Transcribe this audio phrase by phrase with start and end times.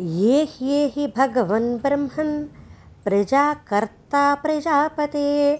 [0.00, 2.44] ये ह्येहि भगवन् ब्रह्मन्
[3.04, 5.56] प्रजाकर्ता प्रजापते।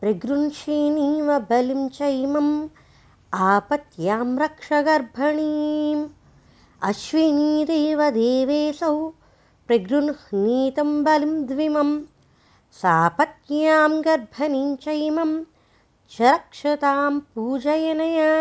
[0.00, 2.68] प्रगृह्षीणीव बलिं चैमम्
[3.34, 6.08] आपत्यां रक्ष गर्भणीम्।
[6.82, 9.08] अश्विनीदेव देवेशौ
[9.66, 12.00] प्रगृह्णीतं बलिं द्विमं
[12.72, 15.44] सापत्न्यां गर्भणीं चैमं
[16.10, 18.32] च रक्षतां पूजयनया।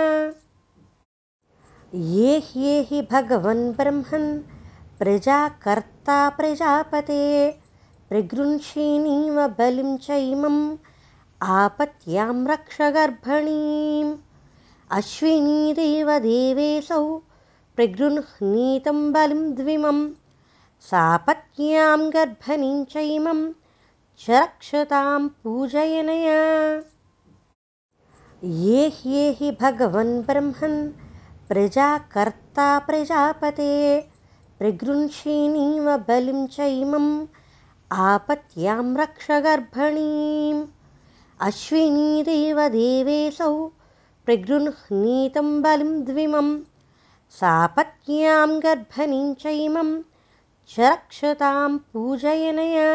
[1.96, 4.51] ये ह्येहि भगवन् ब्रह्मन्
[5.02, 7.52] प्रजाकर्ता प्रजापते
[8.10, 10.78] प्रगृह्षीणीव बलिं चैमम्
[11.42, 14.18] आपत्यां रक्ष गर्भणीम्।
[14.92, 17.18] अश्विनीदेव देवेशौ
[17.76, 20.10] प्रगृह्णीतं बलिं द्विमं
[20.82, 23.52] सापत्न्यां गर्भणीं चैमं
[24.20, 26.40] च रक्षतां पूजयनया।
[28.44, 30.90] ये ह्येहि भगवन् ब्रह्मन्
[31.50, 34.11] प्रजाकर्ता प्रजापते
[34.62, 37.26] प्रगृह्षीणीव बलिं चैमम्
[37.92, 40.66] आपत्यां रक्ष गर्भणीम्।
[41.42, 43.66] अश्विनीदेव देवेशौ
[44.26, 46.60] प्रगृह्णीतं बलिं द्विमं
[47.30, 50.02] सापत्न्यां गर्भणीं चैमं
[50.70, 52.92] च रक्षतां पूजयनया।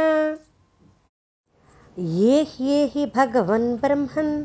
[1.99, 4.45] ये ह्येहि भगवन् ब्रह्मन्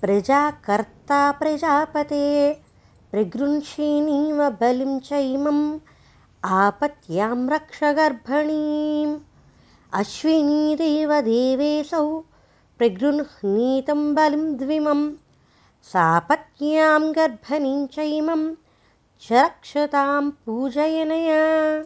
[0.00, 2.54] प्रजाकर्ता प्रजापते।
[3.10, 5.78] प्रगृह्षीणीव बलिं चैमम्
[6.46, 9.18] आपत्यां रक्ष गर्भणीम्।
[9.92, 12.18] अश्विनीदेव देवेशौ
[12.78, 15.12] प्रगृह्णीतं बलिं द्विमं।
[15.82, 18.54] सापत्न्यां गर्भणीं चैमं
[19.22, 21.84] च रक्षतां पूजयनया।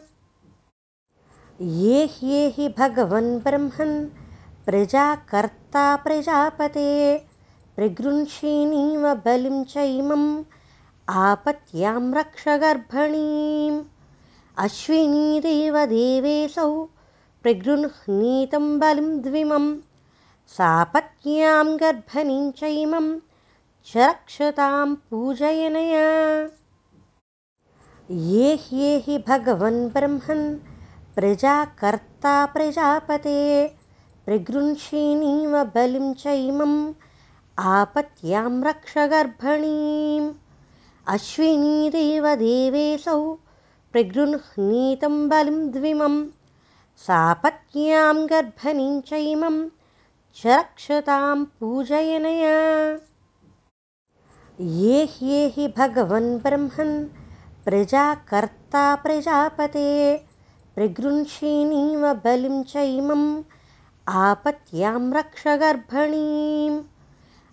[1.61, 4.05] ये ह्येहि भगवन् ब्रह्मन्
[4.65, 7.17] प्रजाकर्ता प्रजापते।
[7.75, 10.43] प्रगृह्षीणीव बलिं चैमम्
[11.09, 13.83] आपत्यां रक्ष गर्भणीम्
[14.63, 16.71] अश्विनीदेव देवेशौ
[17.43, 19.67] प्रगृह्णीतं बलिं द्विमं
[20.55, 23.07] सापत्न्यां गर्भणीं चैमं
[23.87, 26.03] च रक्षतां पूजयनया।
[28.33, 30.45] ये ह्येहि भगवन् ब्रह्मन्
[31.15, 33.39] प्रजाकर्ता प्रजापते
[34.25, 36.79] प्रगृह्षीणीव बलिं चैमम्
[37.57, 38.97] आपत्यां रक्ष
[41.15, 43.21] अश्विनीदेव देवेशौ
[43.91, 46.15] प्रगृह्णीतं बलिं द्विमं
[46.97, 49.69] सापत्न्यां गर्भणीं चैमं
[50.35, 52.57] च रक्षतां पूजयनया।
[54.61, 57.05] ये ह्येहि भगवन् ब्रह्मन्
[57.65, 60.17] प्रजाकर्ता प्रजापते
[60.75, 63.43] प्रगृह्षीणीव बलिं चैमम्
[64.07, 66.81] आपत्यां रक्ष गर्भणीम्।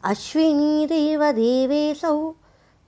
[0.04, 2.30] अश्विनीदेव देवेशौ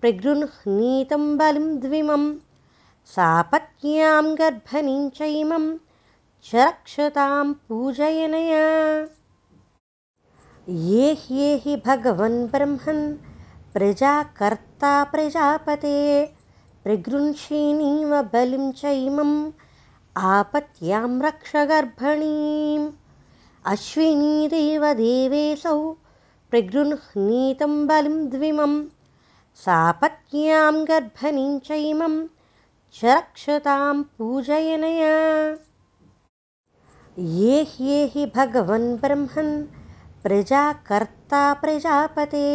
[0.00, 2.28] प्रगृह्णीतं बलिं द्विमम्
[3.14, 5.62] सापत्न्यां गर्भणीं चैमं
[6.44, 8.66] च रक्षतां पूजयनया।
[10.88, 13.02] ये ह्येहि भगवन् ब्रह्मन्
[13.74, 15.96] प्रजाकर्ता प्रजापते
[16.84, 19.36] प्रगृह्षीणीव बलिं चैमम्
[20.16, 22.90] आपत्यां रक्ष गर्भणीम्।
[23.72, 25.78] अश्विनीदेव देवेशौ
[26.50, 28.82] प्रगृह्णीतं बलिं द्विमं
[29.66, 32.26] सापत्न्यां गर्भणीं चैमं
[32.94, 35.16] च रक्षतां पूजयनया।
[37.18, 39.52] ये ह्येहि भगवन् ब्रह्मन्
[40.22, 42.48] प्रजाकर्ता प्रजापते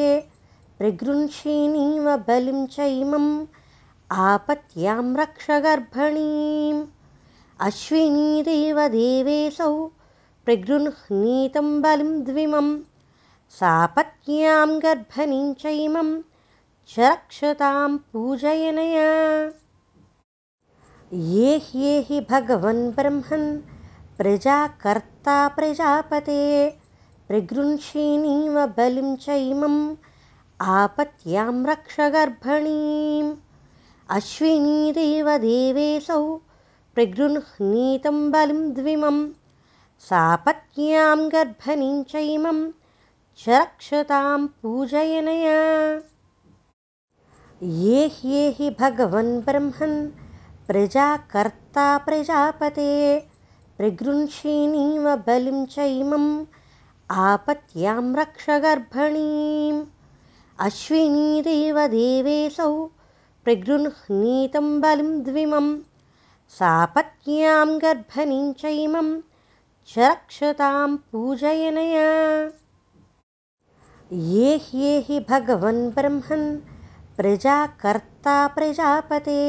[0.78, 3.46] प्रगृह्षीणीव बलिं चैमम्
[4.12, 6.86] आपत्यां रक्ष गर्भणीम्।
[7.60, 9.74] अश्विनीदेव देवेशौ
[10.46, 12.78] प्रगृह्णीतं बलिं द्विमं
[13.60, 16.22] सापत्न्यां गर्भणीं चैमं
[16.90, 19.10] च रक्षतां पूजयनया
[21.14, 23.62] ये ह्येहि भगवन् ब्रह्मन्
[24.18, 26.70] प्रजाकर्ता प्रजापते।
[27.28, 29.96] प्रगृह्षीणीव बलिं चैमम्
[30.62, 33.36] आपत्यां रक्ष गर्भणीम्।
[34.10, 36.36] अश्विनीदेव देवेशौ
[36.96, 39.28] प्रगृह्णीतं बलिं द्विमं
[40.00, 42.72] सापत्न्यां गर्भणीं चैमं
[43.38, 45.62] च रक्षतां पूजयनया।
[47.64, 50.23] ये ह्येहि भगवन् ब्रह्मन्
[50.68, 52.92] प्रजाकर्ता प्रजापते
[53.78, 56.46] प्रगृह्षीणीव बलिं चैमम्
[57.12, 59.82] आपत्यां रक्ष गर्भणीम्।
[60.60, 62.86] अश्विनीदेव देवेशौ
[63.44, 65.68] प्रगृह्णीतं बलिं द्विमं
[66.50, 69.22] सापत्न्यां गर्भणीं चैमं
[69.88, 72.10] च रक्षतां पूजयनया।
[74.14, 76.58] ये ह्येहि भगवन् ब्रह्मन्
[77.18, 79.40] प्रजाकर्ता प्रजापते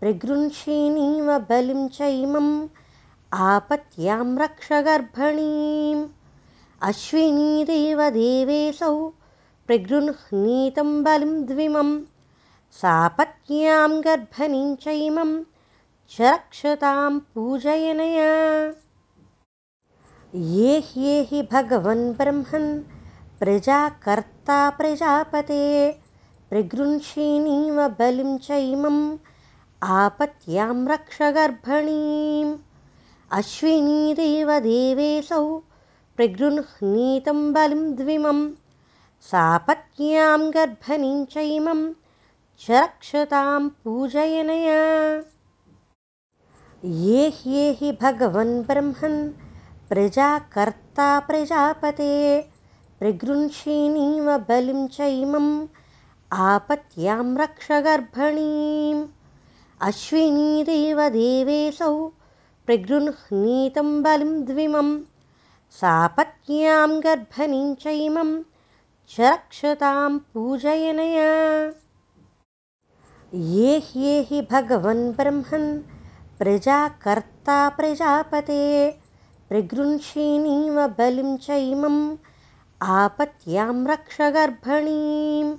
[0.00, 2.68] प्रगृह्षिणीव बलिं चैमम्
[3.32, 6.08] आपत्यां रक्षगर्भणीम्
[6.82, 9.08] अश्विनीदेव देवेशौ
[9.66, 12.00] प्रगृह्णीतं बलिं द्विमं
[12.72, 15.42] सापत्न्यां गर्भणीं चैमं
[16.10, 18.32] च रक्षतां पूजयनया।
[20.34, 22.80] ये ह्येहि भगवन् ब्रह्मन्
[23.40, 25.92] प्रजाकर्ता प्रजापते।
[26.50, 29.16] प्रगृह्षिणीव बलिं चैमम्
[29.94, 32.56] आपत्यां रक्षगर्भणीम्
[33.32, 35.58] अश्विनीदेव देवेशौ
[36.16, 38.40] प्रगृह्णीतं बलिं द्विमं
[39.22, 41.82] सापत्न्यां गर्भणीं चैमं
[42.60, 44.80] च रक्षतां पूजयनया।
[46.84, 49.30] ये ह्येहि भगवन् ब्रह्मन्
[49.88, 52.14] प्रजाकर्ता प्रजापते
[52.98, 55.66] प्रगृह्षिणीव बलिं चैमम्।
[56.32, 59.06] आपत्यां रक्षगर्भणीम्
[59.82, 62.06] अश्विनीदेव देवेशौ
[62.66, 65.00] प्रगृह्णीतं बलिं द्विमं
[65.70, 68.42] सापत्न्यां गर्भणीं चैमं
[69.10, 71.28] च रक्षतां पूजयनया।
[73.34, 75.78] ये ह्येहि भगवन् ब्रह्मन्
[76.38, 78.90] प्रजाकर्ता प्रजापते
[79.48, 82.16] प्रगृह्षिणीव बलिं चैमम्
[82.82, 85.56] आपत्यां रक्षगर्भणीम्।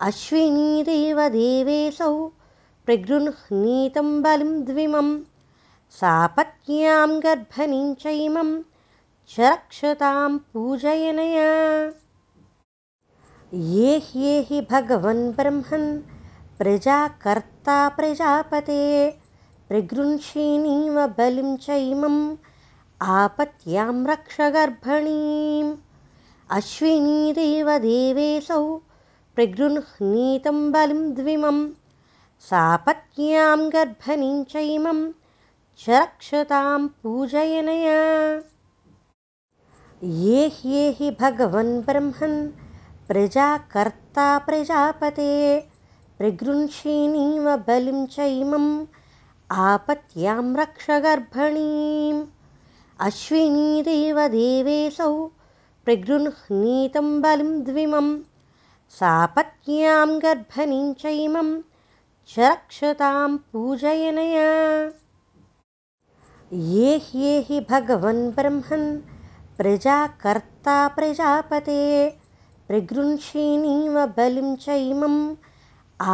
[0.00, 2.32] अश्विनीदेव देवेशौ
[2.86, 5.08] प्रगृह्णीतं बलिं द्विमं
[6.00, 8.50] सापत्न्यां गर्भणीं चैमं
[9.30, 11.48] च रक्षतां पूजयनया।
[13.72, 15.88] ये ह्येहि भगवन् ब्रह्मन्
[16.58, 18.82] प्रजाकर्ता प्रजापते
[19.68, 22.20] प्रगृह्षिणीव बलिं चैमम्
[23.16, 25.74] आपत्यां रक्षगर्भणीम्
[26.58, 28.62] अश्विनीदेव देवेशौ
[29.36, 31.02] प्रगृह्णीतं बलिं
[32.44, 35.00] सापत्न्यां गर्भणीं चैमं
[35.84, 37.96] च रक्षतां पूजयनया।
[40.24, 42.36] ये ह्येहि भगवन् ब्रह्मन्
[43.08, 45.32] प्रजाकर्ता प्रजापते
[46.18, 48.70] प्रगृह्षिणीव बलिं चैमम्
[49.66, 52.24] आपत्यां रक्षगर्भणीम्
[53.06, 55.12] अश्विनीदेव देवेशौ
[55.84, 58.08] प्रगृह्णीतं बलिं द्विमं
[58.98, 61.50] सापत्न्यां गर्भणीं चैमं
[62.30, 64.46] च रक्षतां पूजयनया।
[66.52, 68.88] ये ह्येहि भगवन् ब्रह्मन्
[69.58, 71.82] प्रजाकर्ता प्रजापते
[72.68, 75.20] प्रगृह्षिणीव बलिं चैमम्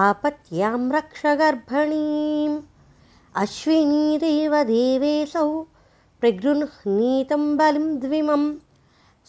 [0.03, 2.61] आपत्यां रक्षगर्भणीम्
[3.43, 5.49] अश्विनीदेव देवेशौ
[6.21, 8.45] प्रगृह्णीतं बलिं द्विमं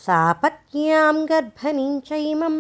[0.06, 2.58] सापत्न्यां गर्भणीं चैमं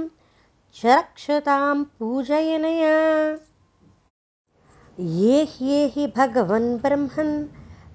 [0.75, 2.93] च रक्षतां पूजयनया
[4.99, 7.47] ये ह्येहि भगवन् ब्रह्मन्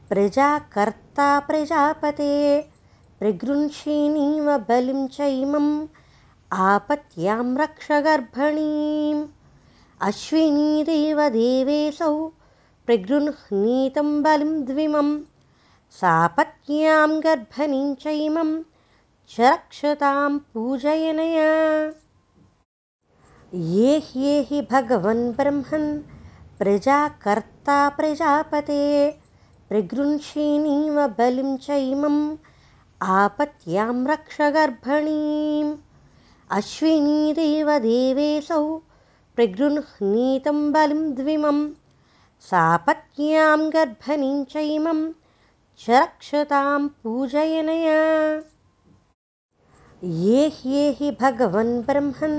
[0.09, 2.35] प्रजाकर्ता प्रजापते।
[3.19, 5.87] प्रगृह्षिणीव बलिं चैमम्
[6.53, 9.23] आपत्यां रक्षगर्भणीम्
[10.09, 12.13] अश्विनीदेव देवेशौ
[12.87, 15.17] प्रगृह्णीतं बलिं द्विमं
[16.01, 18.55] सापत्न्यां गर्भणीं चैमं
[19.31, 21.51] च रक्षतां पूजयनया।
[23.55, 26.18] ये ह्येहि भगवन् ब्रह्मन्
[26.59, 28.85] प्रजाकर्ता प्रजापते
[29.69, 32.37] प्रगृह्षिणीव बलिं चैमम्
[33.01, 35.77] आपत्यां रक्षगर्भणीम्
[36.59, 38.65] अश्विनीदेव देवेशौ
[39.37, 41.63] प्रगृह्णीतं बलिं द्विमं
[42.51, 45.07] सापत्न्यां गर्भणीं चैमं
[45.81, 48.03] च रक्षतां पूजयनया।
[50.27, 52.39] ये ह्येहि भगवन् ब्रह्मन्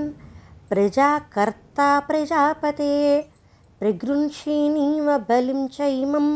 [0.69, 3.28] प्रजाकर्ता प्रजापते
[3.79, 6.31] प्रगृह्षिणीव बलिं चैमम्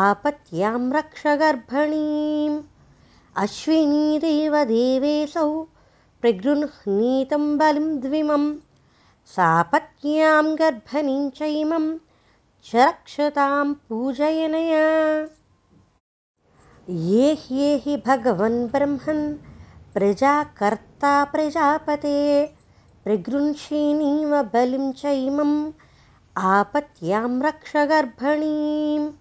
[0.00, 2.60] आपत्यां रक्षगर्भणीम्
[3.42, 5.48] अश्विनीदेव देवेशौ
[6.20, 8.44] प्रगृह्णीतं बलिं द्विमं
[9.34, 11.88] सापत्न्यां गर्भणीं चैमं
[12.68, 14.86] च रक्षतां पूजयनया।
[17.10, 19.24] ये ह्येहि भगवन् ब्रह्मन्
[19.94, 22.18] प्रजाकर्ता प्रजापते
[23.04, 25.56] प्रगृह्षिणीव बलिं चैमम्
[26.36, 29.12] आपत्यां अश्विनीदेव सापत्न्यां गर्भणीं रक्षगर्भणीम्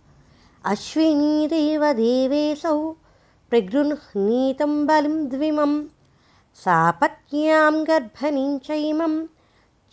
[0.65, 2.95] अश्विनीदेवदेवेऽसौ
[3.49, 5.83] प्रगृह्णीतं बलिं द्विमं
[6.55, 9.27] सापत्न्यां गर्भणीं चैमं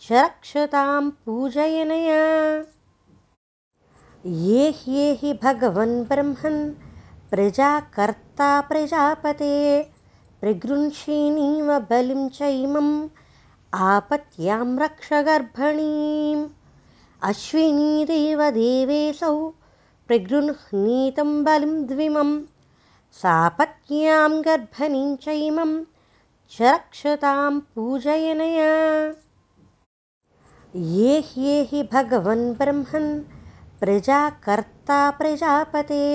[0.01, 2.65] च रक्षतां पूजयनया।
[4.25, 6.73] ये ह्येहि भगवन् ब्रह्मन्
[7.31, 9.91] प्रजाकर्ता प्रजापते।
[10.41, 13.07] प्रगृह्षिणीव बलिं चैमम्
[13.73, 16.60] आपत्यां रक्ष गर्भणीम्
[17.29, 18.37] अश्विनीदेवदेवेऽसौ
[20.07, 22.29] प्रगृह्णीतं बलिं द्विमं
[23.17, 25.73] सापत्न्यां गर्भणीं चैमं
[26.53, 28.71] च रक्षतां पूजयनया।
[30.95, 33.11] ये ह्येहि भगवन् ब्रह्मन्
[33.79, 36.05] प्रजाकर्ता प्रजापते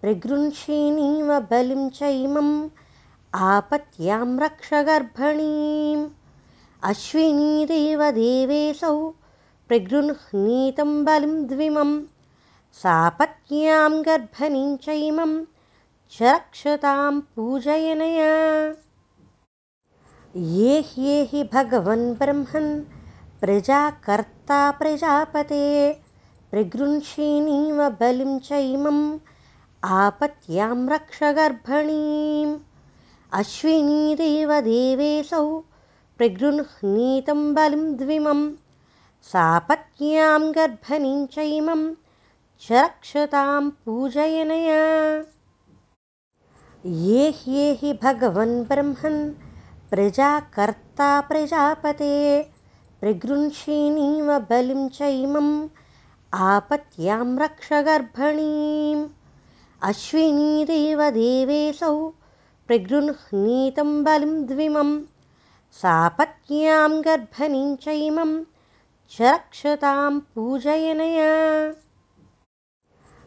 [0.00, 2.54] प्रगृह्षिणीव बलिं चैमम्
[3.34, 6.04] आपत्यां रक्ष गर्भणीम्
[6.92, 7.92] अश्विनीदेवदेवेऽसौ
[9.68, 11.90] प्रगृह्णीतं बलिं द्विमं
[12.82, 15.32] सापत्न्यां गर्भणीं चैमं
[16.14, 18.32] च रक्षतां पूजयनया।
[20.56, 22.70] ये ह्येहि भगवन् ब्रह्मन्
[23.40, 25.66] प्रजाकर्ता प्रजापते
[26.50, 29.02] प्रगृह्षिणीव बलिं चैमम्
[30.00, 32.54] आपत्यां रक्ष गर्भणीम्
[33.40, 34.44] अश्विनीदेवदेवेऽसौ
[36.18, 38.40] प्रगृह्णीतं बलिं द्विमं
[39.30, 41.94] सापत्न्यां गर्भणीं चैमं
[42.62, 44.82] च रक्षतां पूजयनया।
[46.86, 49.30] ये ह्येहि भगवन् ब्रह्मन्
[49.90, 52.42] प्रजाकर्ता प्रजापते
[53.00, 55.68] प्रगृह्षिणीव बलिं चैमम्
[56.50, 59.08] आपत्यां रक्ष गर्भणीम्।
[59.82, 61.96] अश्विनीदेवदेवेऽसौ
[62.66, 65.00] प्रगृह्णीतं बलिं द्विमं
[65.72, 68.40] सापत्न्यां गर्भणीं चैमं
[69.16, 71.72] च पूजयनया।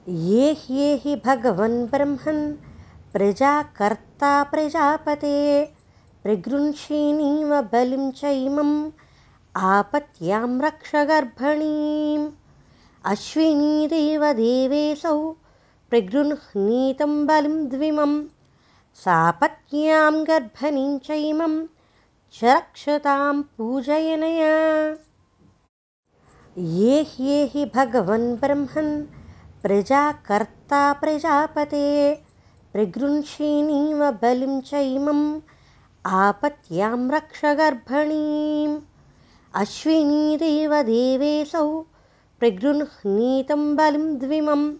[0.09, 2.53] ये ह्येहि भगवन् ब्रह्मन्
[3.13, 5.65] प्रजाकर्ता प्रजापते
[6.23, 8.91] प्रगृह्षिणीव बलिं चैमम्
[9.55, 12.31] आपत्यां रक्ष गर्भणीम्।
[13.05, 15.35] अश्विनीदेवदेवेऽसौ
[15.89, 18.23] प्रगृह्णीतं बलिं द्विमं
[18.95, 21.67] सापत्न्यां गर्भणीं चैमं
[22.33, 25.04] च रक्षतां पूजयनया
[26.57, 29.05] ये ह्येहि भगवन् ब्रह्मन्
[29.63, 32.23] प्रजाकर्ता प्रजापते।
[32.73, 35.39] प्रगृह्षिणीव बलिं चैमम्
[36.05, 38.79] आपत्यां रक्ष गर्भणीम्।
[39.55, 41.85] अश्विनीदेवदेवेऽसौ
[42.39, 44.73] प्रगृह्णीतं बलिं द्विमं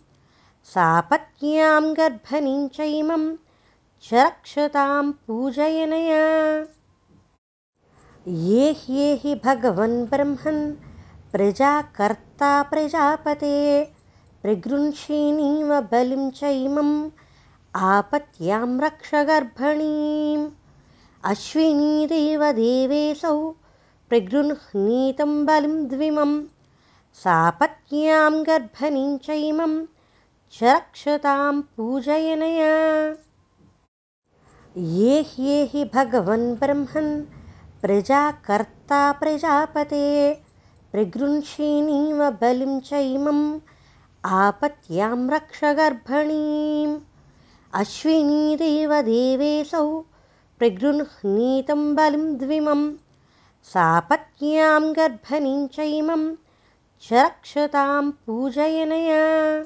[0.64, 3.36] सापत्न्यां गर्भणीं चैमं
[4.04, 6.66] च रक्षतां पूजयनया।
[8.28, 10.85] ये ह्येहि भगवन् ब्रह्मन्
[11.36, 13.86] प्रजाकर्ता प्रजापते
[14.42, 17.10] प्रगृह्षिणीव बलिं चैमम्
[17.76, 20.50] आपत्यां रक्ष गर्भणीम्।
[21.24, 23.56] अश्विनीदेवदेवेऽसौ
[24.10, 26.44] प्रगृह्णीतं बलिं द्विमं
[27.14, 29.86] सापत्न्यां गर्भणीं चैमं
[30.54, 33.16] च रक्षतां पूजयनया।
[34.78, 37.24] ये ह्येहि भगवन् ब्रह्मन्
[37.82, 40.45] प्रजाकर्ता प्रजापते
[40.96, 43.60] प्रगृह्षिणीव बलिं चैमम्
[44.26, 47.00] आपत्यां रक्ष गर्भणीम्।
[47.74, 50.04] अश्विनीदेवदेवेऽसौ
[50.60, 52.94] प्रगृह्णीतं बलिं द्विमं
[53.64, 56.36] सापत्न्यां गर्भणीं चैमं
[57.04, 59.66] च रक्षतां पूजयनया।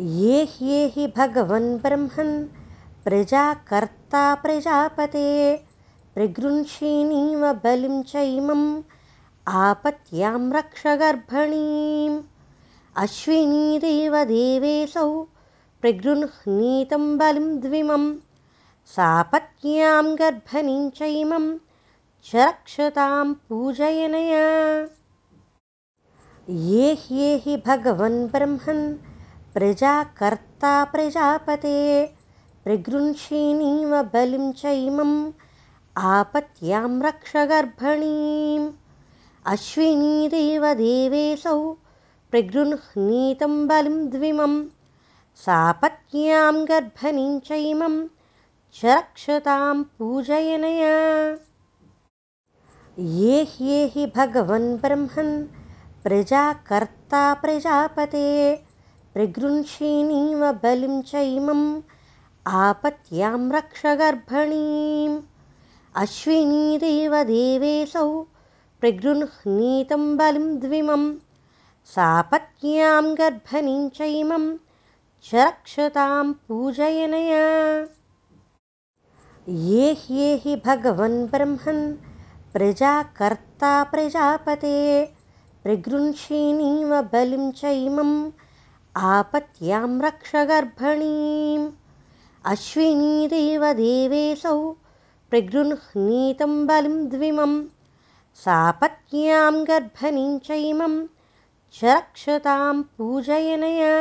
[0.00, 2.46] ये ह्येहि भगवन् ब्रह्मन्
[3.04, 5.62] प्रजाकर्ता प्रजापते।
[6.14, 8.82] प्रगृह्षिणीव बलिं चैमम्
[9.50, 12.22] आपत्यां रक्ष गर्भणीम्।
[12.96, 15.26] अश्विनीदेवदेवेऽसौ
[15.80, 18.16] प्रगृह्णीतं बलिं द्विमं।
[18.86, 21.58] सापत्न्यां गर्भणीं चैमं
[22.24, 24.88] च रक्षतां पूजयनया।
[26.50, 28.96] ये ह्येहि भगवन् ब्रह्मन्
[29.54, 32.12] प्रजाकर्ता प्रजापते।
[32.64, 35.32] प्रगृह्षिणीव बलिं चैमम्
[35.96, 38.72] आपत्यां रक्ष गर्भणीम्
[39.52, 41.60] अश्विनीदेवदेवेऽसौ
[42.30, 44.54] प्रगृह्णीतं बलिं द्विमं
[45.44, 47.94] सापत्न्यां गर्भणीं चैमं
[48.74, 50.96] च रक्षतां पूजयनया।
[53.20, 55.34] ये ह्येहि भगवन् ब्रह्मन्
[56.04, 58.28] प्रजाकर्ता प्रजापते
[59.14, 61.66] प्रगृह्षिणीव बलिं चैमम्
[62.46, 65.16] आपत्यां रक्ष गर्भणीम्
[66.02, 68.08] अश्विनीदेवदेवेऽसौ
[68.80, 71.14] प्रगृह्णीतं बलिं द्विमं
[71.94, 74.56] सापत्न्यां गर्भणीं च इमं
[75.24, 77.46] च रक्षतां पूजयनया।
[79.48, 81.94] ये ह्येहि भगवन् ब्रह्मन्
[82.52, 85.04] प्रजाकर्ता प्रजापते
[85.64, 88.30] प्रगृह्षिणीव बलिं च इमम्
[88.96, 91.70] आपत्यां रक्ष गर्भणीम्।
[92.44, 94.72] अश्विनीदेवदेवेऽसौ
[95.30, 97.62] प्रगृह्णीतं बलिं द्विमं
[98.44, 100.92] सापत्न्यां गर्भणीं च इमं
[101.74, 103.96] च रक्षतां पूजयनया।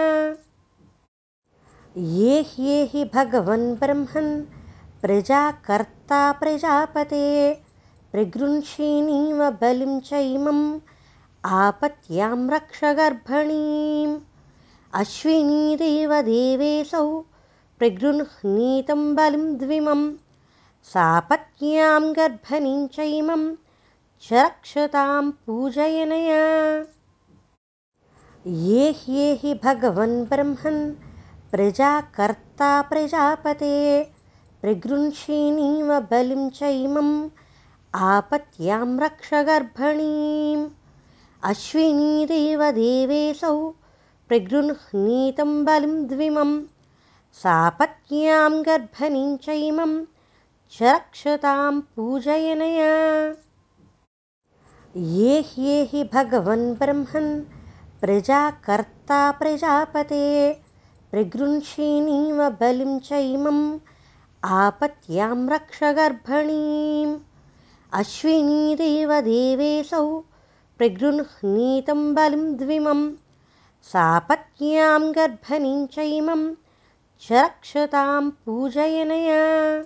[2.17, 4.29] ये ह्येहि भगवन् ब्रह्मन्
[5.01, 7.23] प्रजाकर्ता प्रजापते
[8.11, 10.61] प्रगृह्षिणीव बलिं च इमम्
[11.61, 14.15] आपत्यां रक्ष गर्भणीम्।
[15.01, 16.05] अश्विनीदेवदेवेऽसौ
[17.79, 20.01] प्रगृह्णीतं बलिं द्विमं
[20.93, 22.99] सापत्न्यां गर्भणीं च
[24.23, 26.85] इमं च रक्षतां पूजयनया।
[28.47, 30.93] ये ह्येहि भगवन् ब्रह्मन्
[31.51, 34.03] प्रजाकर्ता प्रजापते
[34.61, 37.29] प्रगृह्षिणीव बलिं च इमम्
[37.93, 40.69] आपत्यां रक्ष गर्भणीम्।
[41.43, 43.69] अश्विनीदेवदेवेऽसौ
[44.27, 46.61] प्रगृह्णीतं बलिं द्विमं
[47.33, 50.05] सापत्न्यां गर्भणीं च इमं
[50.71, 53.46] च रक्षतां पूजयनया
[54.97, 57.41] ये ह्येहि भगवन् ब्रह्मन्
[58.01, 60.59] प्रजाकर्ता प्रजापते।
[61.11, 63.79] प्रगृह्षिणीव बलिं च इमम्
[64.43, 67.19] आपत्यां रक्ष गर्भणीम्।
[67.93, 70.23] अश्विनीदेवदेवेऽसौ
[70.77, 73.11] प्रगृह्णीतं बलिं द्विमं
[73.83, 76.53] सापत्न्यां गर्भणीं च इमं
[77.21, 79.85] च रक्षतां पूजयनया।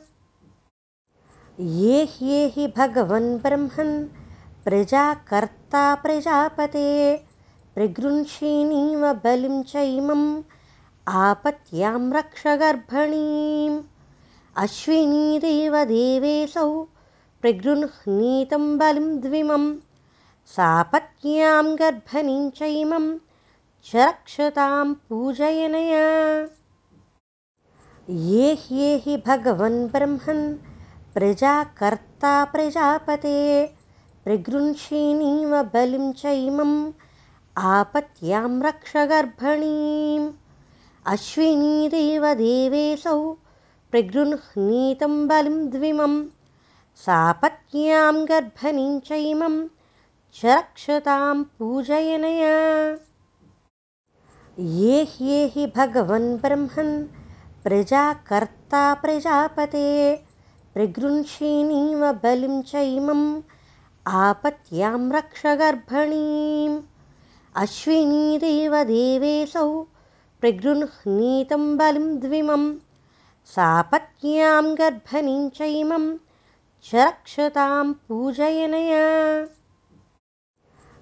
[1.59, 4.20] ये ह्येहि भगवन् ब्रह्मन्
[4.65, 6.89] प्रजाकर्ता प्रजापते
[7.75, 10.41] प्रगृह्षिणीव बलिं च इमम्
[11.07, 13.79] आपत्यां रक्ष गर्भणीम्।
[14.63, 16.67] अश्विनीदेवदेवेऽसौ
[17.41, 19.65] प्रगृह्णीतं बलिं द्विमं
[20.55, 23.17] सापत्न्यां गर्भणीं च इमं
[23.85, 26.05] च रक्षतां पूजयनया।
[28.29, 30.55] ये ह्येहि भगवन् ब्रह्मन्
[31.13, 33.37] प्रजाकर्ता प्रजापते
[34.23, 36.91] प्रगृह्षिणीव बलिं च इमम्
[37.57, 40.31] आपत्यां रक्ष गर्भणीम्।
[41.07, 43.37] अश्विनीदेवदेवेऽसौ
[43.91, 46.25] प्रगृह्णीतं बलिं द्विमं
[46.95, 49.67] सापत्न्यां गर्भणीं च इमं
[50.35, 52.97] च रक्षतां पूजयनया।
[54.59, 57.07] ये ह्येहि भगवन् ब्रह्मन्
[57.63, 60.23] प्रजाकर्ता प्रजापते।
[60.73, 63.41] प्रगृह्षिणीव बलिं च इमम्
[64.07, 66.81] आपत्यां रक्ष गर्भणीम्।
[67.55, 69.87] अश्विनीदेवदेवेऽसौ
[70.41, 72.75] प्रगृह्णीतं बलिं द्विमं
[73.45, 76.17] सापत्न्यां गर्भणीं च इमं
[76.83, 79.47] च रक्षतां पूजयनया।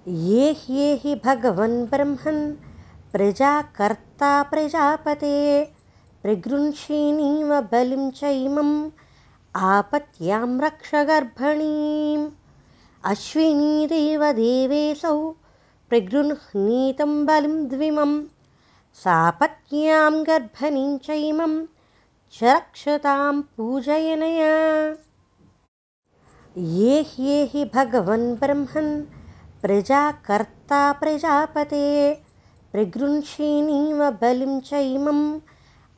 [0.08, 2.54] ये ह्येहि भगवन् ब्रह्मन्
[3.12, 5.72] प्रजाकर्ता प्रजापते।
[6.22, 8.90] प्रगृह्षिणीव बलिं च इमम्
[9.56, 12.30] आपत्यां रक्ष गर्भणीम्
[13.08, 15.12] अश्विनीदेवदेवेऽसौ
[15.88, 18.10] प्रगृह्णीतं बलिं द्विमं
[19.02, 21.54] सापत्न्यां गर्भणीं च इमं
[22.34, 24.50] च रक्षतां पूजयनया।
[26.56, 28.92] ये ह्येहि भगवन् ब्रह्मन्
[29.62, 31.86] प्रजाकर्ता प्रजापते
[32.72, 35.24] प्रगृह्षिणीव बलिं च इमम्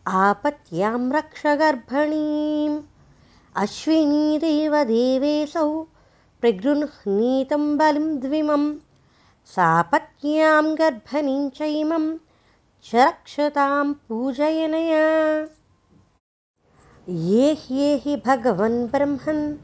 [0.06, 2.78] आपत्यां रक्ष गर्भणीम्
[3.64, 5.68] अश्विनीदेवदेवेऽसौ
[6.42, 8.62] प्रगृह्णीतं बलिं द्विमं
[9.46, 12.06] सापत्न्यां गर्भणीं च इमं
[12.86, 15.04] च रक्षतां पूजयनया।
[17.28, 19.54] ये ह्येहि भगवन् ब्रह्मन्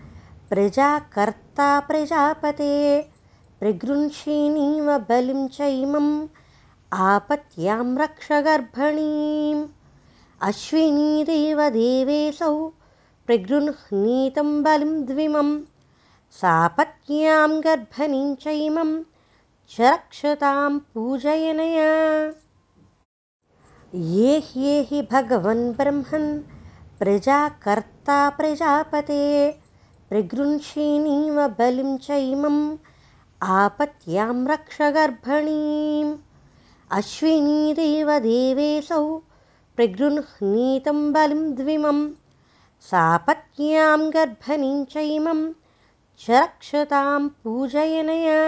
[0.51, 2.75] प्रजाकर्ता प्रजापते
[3.61, 6.27] प्रगृह्षिणीव बलिं च इमम्
[6.93, 9.67] आपत्यां रक्ष गर्भणीम्।
[10.43, 12.55] अश्विनीदेवदेवेऽसौ
[13.27, 15.51] प्रगृह्णीतं बलिं द्विमं
[16.37, 18.91] सापत्न्यां गर्भणीं च इमं
[19.71, 21.93] च रक्षतां पूजयनया।
[24.15, 26.29] ये ह्येहि भगवन् ब्रह्मन्
[26.99, 29.25] प्रजाकर्ता प्रजापते
[30.09, 32.77] प्रगृह्षिणीव बलिं च इमम्
[33.59, 36.17] आपत्यां रक्ष गर्भणीम्।
[36.99, 39.05] अश्विनीदेवदेवेऽसौ
[39.77, 41.99] प्रगृह्णीतं बलिं द्विमं
[42.91, 45.41] सापत्न्यां गर्भणीं च इमं
[46.21, 48.39] च रक्षतां पूजयनया।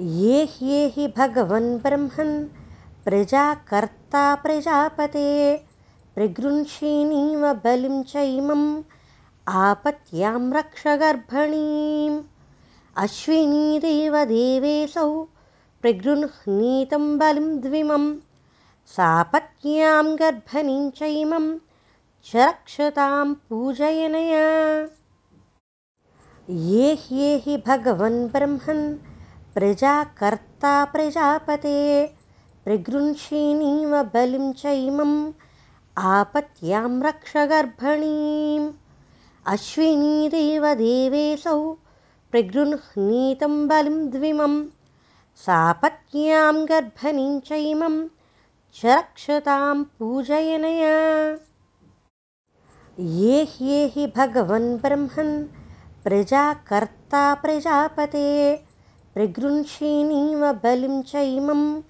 [0.00, 2.34] ये ह्येहि भगवन् ब्रह्मन्
[3.04, 5.30] प्रजाकर्ता प्रजापते
[6.14, 8.66] प्रगृह्षिणीव बलिं चैमम्
[9.48, 12.22] आपत्यां रक्ष गर्भणीम्।
[12.96, 15.08] अश्विनीदेव देवेशौ
[15.82, 18.04] प्रगृह्णीतं बलिं द्विमं
[18.86, 21.46] सापत्न्यां गर्भणीं चैमं
[22.26, 24.44] च रक्षतां पूजयनया
[26.50, 28.96] ये ह्येहि भगवन् ब्रह्मन्
[29.54, 31.78] प्रजाकर्ता प्रजापते
[32.64, 35.14] प्रगृह्षिणीव बलिं चैमम्
[35.96, 37.32] आपत्यां रक्ष
[39.52, 41.56] अश्विनीदेव देवेशौ
[42.30, 44.62] प्रगृह्णीतं बलिं द्विमं
[45.46, 48.00] सापत्न्यां गर्भणीं चैमं
[48.76, 50.96] च रक्षतां पूजयनया।
[52.98, 55.63] ये ह्येहि भगवन् ब्रह्मन्
[56.04, 58.30] प्रजाकर्ता प्रजापते
[59.14, 61.80] प्रगृह्षिणीव बलिं चैमम्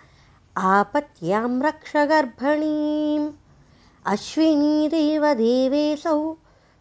[0.56, 3.26] आपत्यां रक्ष गर्भणीम्
[4.12, 6.20] अश्विनीदेव देवेशौ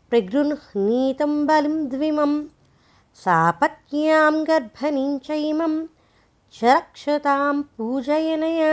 [0.09, 2.37] प्रगृह्णीतं बलिं द्विमं
[3.23, 5.81] सापत्न्यां गर्भणीं चैमं
[6.59, 8.71] च रक्षतां पूजयनया।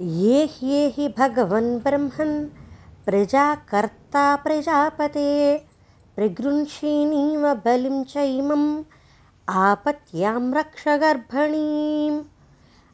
[0.00, 2.36] ये ह्येहि भगवन् ब्रह्मन्
[3.06, 5.30] प्रजाकर्ता प्रजापते
[6.16, 8.82] प्रगृह्षिणीव बलिं चैमम्
[9.48, 12.22] आपत्यां रक्ष गर्भणीम्।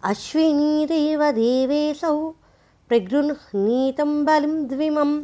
[0.05, 2.31] अश्विनीदेव देवेशौ
[2.89, 5.23] प्रगृह्णीतं बलिं द्विमं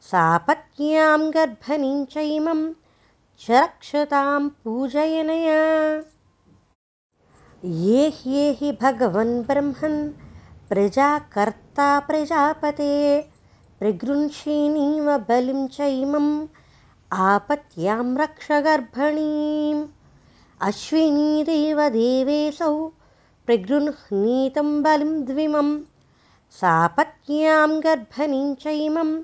[0.00, 2.72] सापत्न्यां गर्भणीं चैमं
[3.40, 5.62] च रक्षतां पूजयनया।
[7.64, 10.10] ये ह्येहि भगवन् ब्रह्मन्
[10.68, 13.22] प्रजाकर्ता प्रजापते।
[13.78, 16.46] प्रगृह्षिणीव बलिं चैमम्
[17.12, 19.86] आपत्यां रक्ष गर्भणीम्।
[20.60, 22.88] अश्विनीदेव देवेशौ
[23.46, 25.80] प्रगृह्णीतं बलिं द्विमं।
[26.50, 29.22] सापत्न्यां गर्भणीं चैमं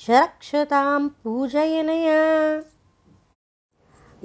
[0.00, 2.22] च रक्षतां पूजयनया।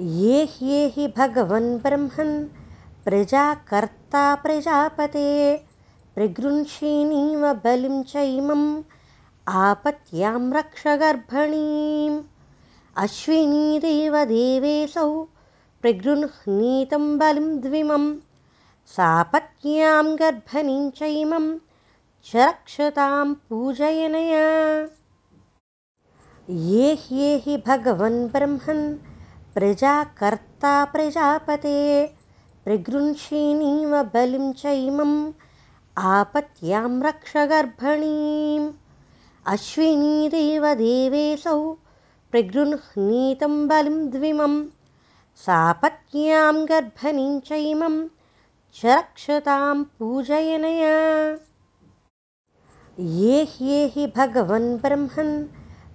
[0.00, 2.44] ये ह्येहि भगवन् ब्रह्मन्
[3.04, 5.56] प्रजाकर्ता प्रजापते।
[6.14, 8.82] प्रगृह्षिणीव बलिं चैमम्
[9.48, 12.22] आपत्यां रक्ष गर्भणीम्
[13.02, 15.08] अश्विनीदेव देवेशौ
[15.82, 18.04] प्रगृह्णीतं बलिं द्विमं
[18.92, 21.48] सापत्न्यां गर्भणीं चैमं
[22.28, 24.46] च रक्षतां पूजयनया।
[26.70, 28.84] ये ह्येहि भगवन् ब्रह्मन्
[29.54, 31.78] प्रजाकर्ता प्रजापते
[32.64, 35.16] प्रगृह्षिणीव बलिं चैमम्
[35.96, 38.72] आपत्यां रक्ष गर्भणीम्
[39.54, 41.58] अश्विनीदेव देवेशौ
[42.30, 44.54] प्रगृह्णीतं बलिं द्विमं
[45.36, 48.08] सापत्न्यां गर्भणीं चैमं
[48.74, 50.96] च रक्षतां पूजयनया।
[53.00, 55.44] ये ह्येहि भगवन् ब्रह्मन्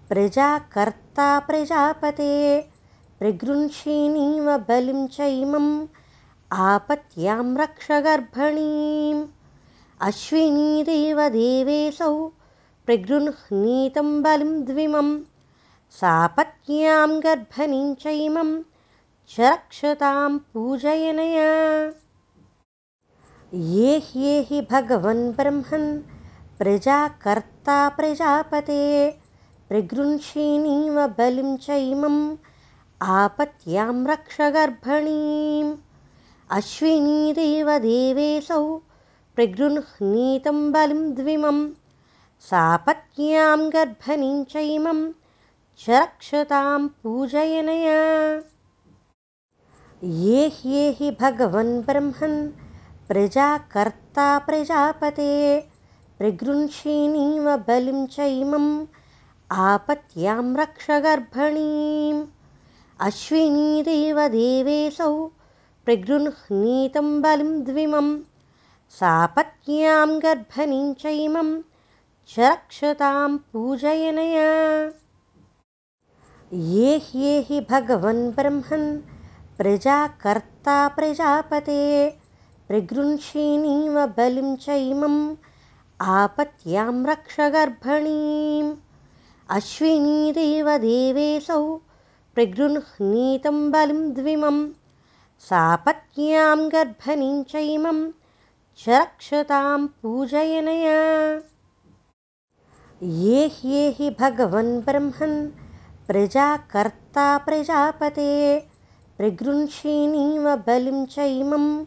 [0.09, 2.61] प्रजाकर्ता प्रजापते
[3.19, 5.87] प्रगृह्षिणीव बलिं चैमम्
[6.51, 9.27] आपत्यां रक्ष गर्भणीम्।
[10.01, 12.13] अश्विनीदेव देवेशौ
[12.85, 14.63] प्रगृह्णीतं बलिं
[15.91, 18.61] द्विमं सापत्न्यां गर्भणीं चैमं
[19.29, 21.51] च रक्षतां पूजयनया।
[23.53, 25.99] ये ह्येहि भगवन् ब्रह्मन्
[26.57, 29.11] प्रजाकर्ता प्रजापते
[29.69, 32.35] प्रगृह्षिणीव बलिं चैमम्
[33.01, 35.77] आपत्यां रक्ष गर्भणीम्।
[36.51, 38.77] अश्विनीदेव देवेशौ
[39.35, 41.69] प्रगृह्णीतं बलिं द्विमं
[42.39, 45.20] सापत्न्यां गर्भणीं चैमं
[45.85, 48.01] च पूजयनया।
[50.03, 52.35] ये ह्येहि भगवन् ब्रह्मन्
[53.07, 55.33] प्रजाकर्ता प्रजापते
[56.17, 58.85] प्रगृह्षिणीव बलिं चैमम्
[59.51, 62.25] आपत्यां रक्ष गर्भणीम्।
[62.99, 65.27] अश्विनीदेव देवेशौ
[65.85, 68.17] प्रगृह्णीतं बलिं द्विमं
[68.89, 71.61] सापत्न्यां गर्भणीं चैमं
[72.29, 74.49] च रक्षतां पूजयनया
[76.53, 78.99] ये ह्येहि भगवन् ब्रह्मन्
[79.57, 82.09] प्रजाकर्ता प्रजापते।
[82.67, 85.35] प्रगृह्षिणीव बलिं चैमम्
[86.01, 88.75] आपत्यां रक्ष गर्भणीम्।
[89.49, 90.69] अश्विनीदेव
[92.35, 94.67] प्रगृह्णीतं बलिं द्विमं
[95.39, 98.11] सापत्न्यां गर्भणीं चैमं
[98.77, 100.99] च रक्षतां पूजयनया।
[103.03, 105.60] ये ह्येहि भगवन् ब्रह्मन्
[106.07, 108.31] प्रजाकर्ता प्रजापते
[109.17, 111.85] प्रगृह्षिणीव बलिं चैमम्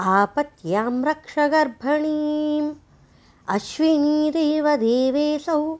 [0.00, 2.74] आपत्यां रक्ष गर्भणीम्।
[3.48, 5.74] अश्विनीदेव देवेऽसौ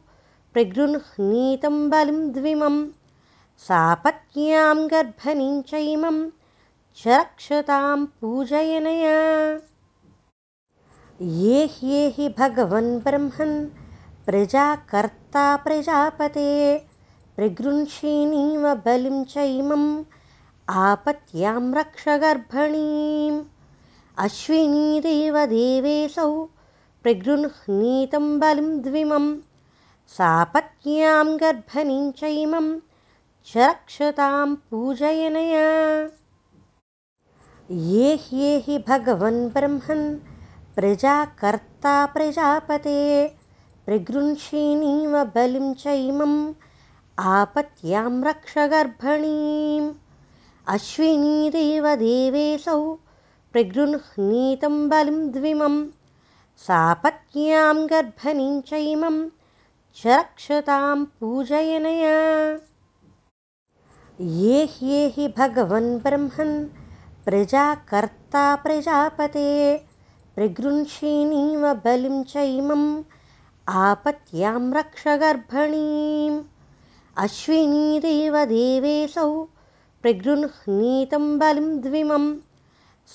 [0.52, 2.76] प्रगृह्णीतं बलिं द्विमं
[3.59, 6.18] सापत्न्यां गर्भणीं चैमं
[6.96, 9.16] च रक्षतां पूजयनया।
[11.22, 13.66] ये ह्येहि भगवन् ब्रह्मन्
[14.26, 16.50] प्रजाकर्ता प्रजापते
[17.36, 20.04] प्रगृंषिणीव बलिं चैमम्
[20.68, 23.44] आपत्यां रक्ष गर्भणीम्।
[24.18, 26.44] अश्विनीदेव देवेऽसौ
[27.02, 29.36] प्रगृह्णीतं बलिं द्विमं
[30.06, 32.78] सापत्न्यां गर्भणीं चैमं
[33.46, 35.68] च रक्षतां पूजयनया।
[37.70, 40.16] ये ह्येहि भगवन् ब्रह्मन्
[40.76, 43.28] प्रजाकर्ता प्रजापते।
[43.86, 46.52] प्रगृंषिणीव बलिं चैमम्
[47.20, 49.92] आपत्यां रक्ष गर्भणीम्।
[50.68, 52.94] अश्विनीदेव देवेऽसौ
[53.52, 55.87] प्रगृह्णीतं बलिं द्विमं।
[56.56, 59.28] सापत्न्यां गर्भणीं चैमं
[59.96, 62.16] च रक्षतां पूजयनया।
[64.20, 66.66] ये ह्येहि भगवन् ब्रह्मन्
[67.24, 69.78] प्रजाकर्ता प्रजापते
[70.35, 73.02] प्रगृंषिणीव बलिं चैमम्
[73.68, 76.42] आपत्यां रक्ष गर्भणीम्
[77.22, 79.30] अश्विनीदेव देवेऽसौ
[80.02, 82.24] प्रगृह्णीतं बलिं द्विमं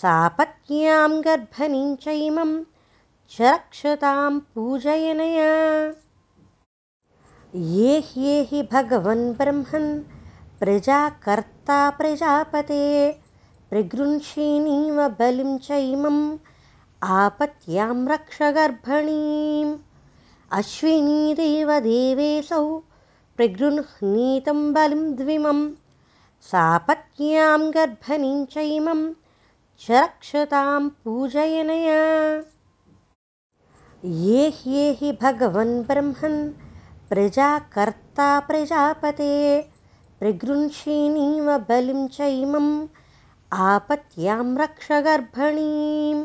[0.01, 2.51] सापत्न्यां गर्भणीं चैमं
[3.31, 5.49] च रक्षतां पूजयनया।
[7.55, 9.89] ये ह्येहि भगवन् ब्रह्मन्
[10.59, 13.11] प्रजाकर्ता प्रजापते
[13.69, 16.23] प्रगृंषिणीव बलिं चैमम्
[17.01, 19.77] आपत्यां रक्ष गर्भणीम्
[20.59, 22.65] अश्विनीदेव देवेऽसौ
[23.37, 25.57] प्रगृह्णीतं बलिं द्विमं
[26.41, 29.13] सापत्न्यां गर्भणीं चैमं
[29.79, 31.97] च रक्षतां पूजयनया।
[34.05, 36.37] ये ह्येहि भगवन् ब्रह्मन्
[37.09, 39.33] प्रजाकर्ता प्रजापते
[40.19, 42.87] प्रगृंषिणीव बलिं चैमम्
[43.53, 46.23] आपत्यां रक्ष गर्भणीम्।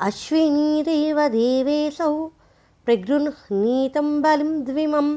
[0.00, 2.26] अश्विनीदेव देवेऽसौ
[2.84, 5.08] प्रगृह्णीतं बलिं द्विमं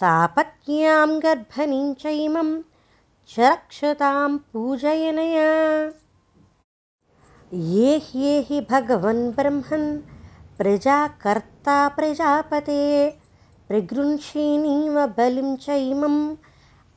[0.00, 2.48] सापत्न्यां गर्भणीं चैमं
[3.28, 5.50] च रक्षतां पूजयनया।
[7.74, 9.86] ये ह्येहि भगवन् ब्रह्मन्
[10.58, 12.80] प्रजाकर्ता प्रजापते
[13.68, 16.20] प्रगृंषिणीव बलिं चैमम्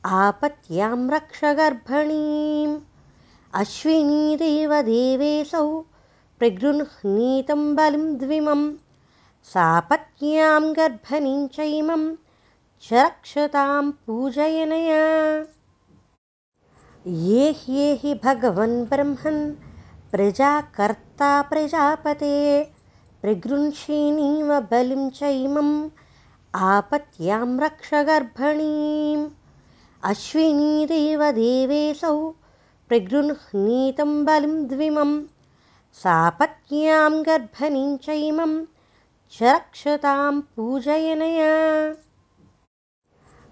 [0.04, 2.78] आपत्यां रक्ष गर्भणीम्।
[3.54, 5.66] अश्विनीदेव देवेऽसौ
[6.38, 8.70] प्रगृह्णीतं बलिं द्विमं
[9.44, 12.14] सापत्न्यां गर्भणीं चैमं
[12.82, 15.04] च रक्षतां पूजयनया।
[17.06, 19.40] ये ह्येहि भगवन् ब्रह्मन्
[20.12, 22.36] प्रजाकर्ता प्रजापते
[23.22, 25.72] प्रगृंषिणीव बलिं चैमम्
[26.54, 29.28] आपत्यां रक्ष गर्भणीम्।
[30.10, 32.16] अश्विनीदेव देवेऽसौ
[32.88, 35.12] प्रगृह्णीतं बलिं द्विमं
[36.02, 38.52] सापत्न्यां गर्भणीं चैमं
[39.32, 41.54] च रक्षतां पूजयनया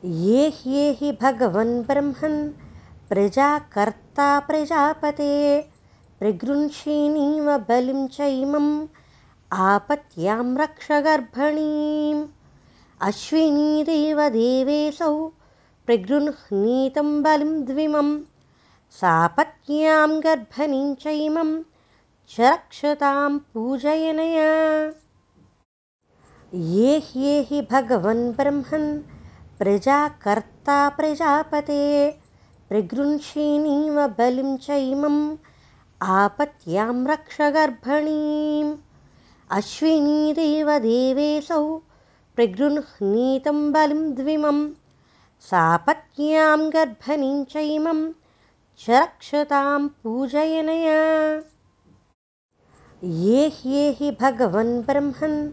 [0.05, 2.51] ये ह्येहि भगवन् ब्रह्मन्
[3.09, 5.61] प्रजाकर्ता प्रजापते।
[6.19, 8.87] प्रगृंषिणीव बलिं चैमम्
[9.53, 12.27] आपत्यां रक्ष गर्भणीम्।
[13.01, 15.27] अश्विनीदेव देवेऽसौ
[15.87, 18.21] प्रगृह्णीतं बलिं द्विमं
[18.91, 21.63] सापत्न्यां गर्भणीं चैमं
[22.29, 24.53] च रक्षतां पूजयनया।
[26.55, 29.16] ये ह्येहि भगवन् ब्रह्मन्
[29.59, 32.11] प्रजाकर्ता प्रजापते
[32.69, 35.37] प्रगृंषिणीव बलिं चैमम्
[36.03, 38.75] आपत्यां रक्ष गर्भणीम्।
[39.51, 41.63] अश्विनीदेव देवेऽसौ
[42.37, 44.59] प्रगृह्णीतं बलिं द्विमं
[45.41, 48.13] सापत्न्यां गर्भणीं चैमं
[48.79, 51.01] च रक्षतां पूजयनया।
[53.05, 55.49] ये ह्येहि भगवन् ब्रह्मन्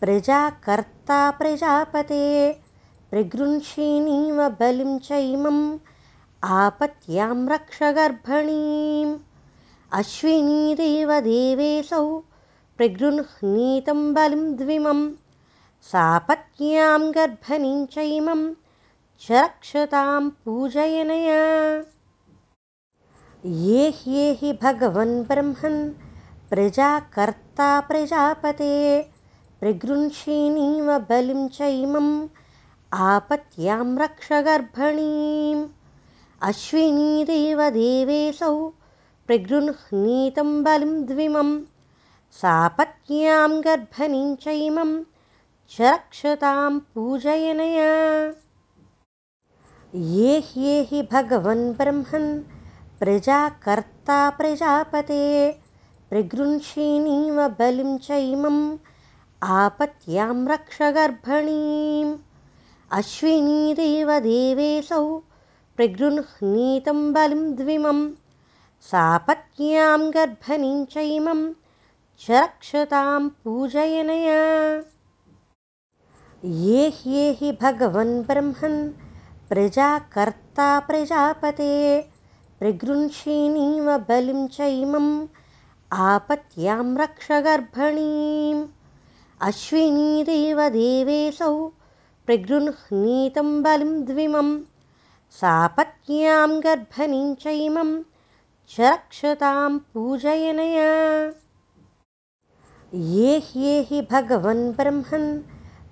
[0.00, 2.24] प्रजाकर्ता प्रजापते
[3.10, 5.78] प्रगृंषिणीव बलिं चैमम्
[6.44, 9.18] आपत्यां रक्ष गर्भणीम्।
[9.92, 12.18] अश्विनीदेव देवेऽसौ
[12.76, 15.10] प्रगृह्णीतं बलिं द्विमं
[15.82, 18.54] सापत्न्यां गर्भणीं चैमं
[19.20, 21.42] च रक्षतां पूजयनया।
[23.46, 25.90] ये ह्येहि भगवन् ब्रह्मन्
[26.50, 29.02] प्रजाकर्ता प्रजापते।
[29.60, 32.28] प्रगृंषिणीव बलिं चैमम्
[32.96, 35.64] आपत्यां रक्ष गर्भणीम्।
[36.48, 38.52] अश्विनीदेवदेवेऽसौ
[39.26, 41.50] प्रगृह्णीतं बलिं द्विमं
[42.40, 44.92] सापत्न्यां गर्भणीं चैमं
[45.70, 47.90] च रक्षतां पूजयनया।
[50.14, 52.40] ये ह्येहि भगवन् ब्रह्मन्
[53.00, 55.24] प्रजाकर्ता प्रजापते
[56.10, 58.76] प्रगृह्षिणीव बलिं चैमम्
[59.42, 62.16] आपत्यां रक्ष गर्भणीम्
[62.96, 65.00] अश्विनीदेवदेवेऽसौ
[65.76, 67.98] प्रगृह्णीतं बलिं द्विमं
[68.90, 71.40] सापत्न्यां गर्भणीं चैमं
[72.20, 74.40] च रक्षतां पूजयनया।
[76.64, 78.80] ये ह्येहि भगवन् ब्रह्मन्
[79.48, 81.74] प्रजाकर्ता प्रजापते
[82.58, 85.12] प्रगृह्षिणीव बलिं चैमम्
[85.90, 88.62] आपत्यां रक्ष गर्भणीम्
[89.50, 91.54] अश्विनीदेवदेवेऽसौ
[92.28, 94.60] प्रगृह्णीतं बलिं द्विमं
[95.30, 98.02] सापत्न्यां गर्भणीं चैमं
[98.70, 101.32] च रक्षतां पूजयनया।
[102.94, 105.42] ये ह्येहि भगवन् ब्रह्मन्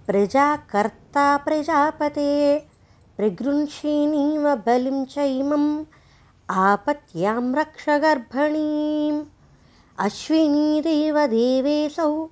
[0.07, 2.69] प्रजाकर्ता प्रजापते
[3.17, 5.85] प्रगृह्षिणीव बलिं चैमम्
[6.51, 9.25] आपत्यां रक्ष गर्भणीम्।
[9.99, 12.31] अश्विनीदेवदेवेऽसौ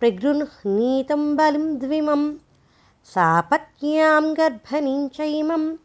[0.00, 2.34] प्रगृह्णीतं बलिं द्विमं
[3.10, 5.76] सापत्न्यां गर्भणीं चैमं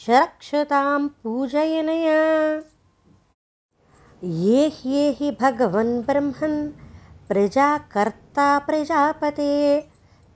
[0.00, 2.20] च रक्षतां पूजयनया।
[4.44, 6.70] ये ह्येहि भगवन् ब्रह्मन्
[7.28, 9.80] प्रजाकर्ता प्रजापते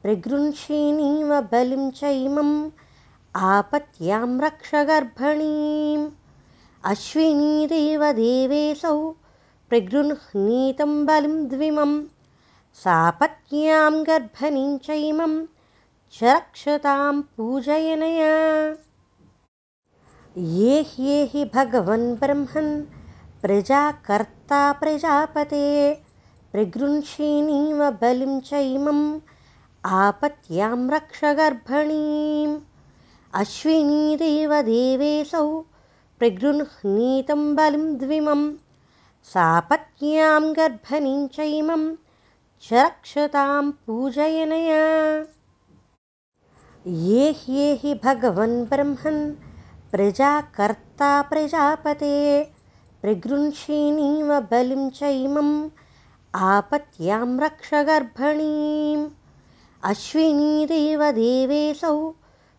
[0.02, 2.70] प्रगृह्षिणीव बलिं चैमम्
[3.34, 6.10] आपत्यां रक्ष गर्भणीम्।
[6.84, 9.14] अश्विनीदेवदेवेऽसौ
[9.68, 12.02] प्रगृह्णीतं बलिं द्विमं
[12.74, 15.46] सापत्न्यां गर्भणीं चैमं
[16.14, 18.32] च रक्षतां पूजयनया।
[20.56, 22.70] ये ह्येहि भगवन् ब्रह्मन्
[23.42, 25.66] प्रजाकर्ता प्रजापते
[26.52, 29.02] प्रगृह्षिणीव बलिं चैमम्
[30.00, 32.54] आपत्यां रक्ष गर्भणीम्
[33.40, 34.40] अश्विनीदेवदेवेऽसौ
[36.18, 38.42] प्रगृह्णीतं बलिं द्विमं
[39.32, 41.84] सापत्न्यां गर्भणीं चैमं
[42.64, 44.82] च रक्षतां पूजयनया
[46.86, 49.34] ये ह्येहि भगवन् ब्रह्मन्
[49.92, 52.50] प्रजाकर्ता प्रजापते।
[53.02, 55.68] प्रगृह्षिणीव बलिं चैमम्
[56.34, 59.10] आपत्यां रक्ष गर्भणीम्।
[59.84, 62.14] अश्विनीदेवदेवेऽसौ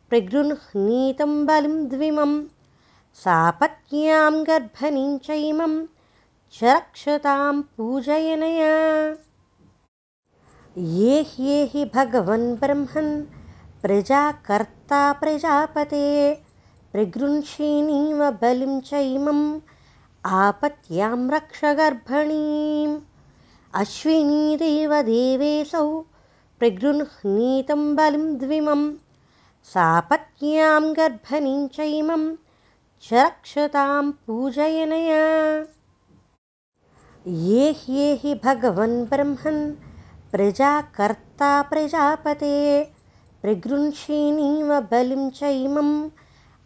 [0.09, 2.43] प्रगृह्णीतं बलिं द्विमं।
[3.13, 5.85] सापत्न्यां गर्भणीं चैमं
[6.53, 9.15] च रक्षतां पूजयनया।
[10.77, 13.42] ये ह्येहि भगवन् ब्रह्मन्
[13.83, 16.03] प्रजाकर्ता प्रजापते
[16.91, 19.41] प्रगृह्षिणीव बलिं चैमम्
[20.25, 22.93] आपत्यां रक्ष गर्भणीम्
[23.81, 24.79] अश्विनीदेवदेवेऽसौ
[26.59, 28.85] प्रगृह्णीतं बलिं द्विमं
[29.73, 32.23] सापत्न्यां गर्भणीं चैमं
[33.03, 35.21] च रक्षतां पूजयनया।
[37.49, 39.61] ये ह्येहि भगवन् ब्रह्मन्
[40.31, 42.55] प्रजाकर्ता प्रजापते
[43.43, 46.09] प्रगृह्षिणीव बलिं चैमम्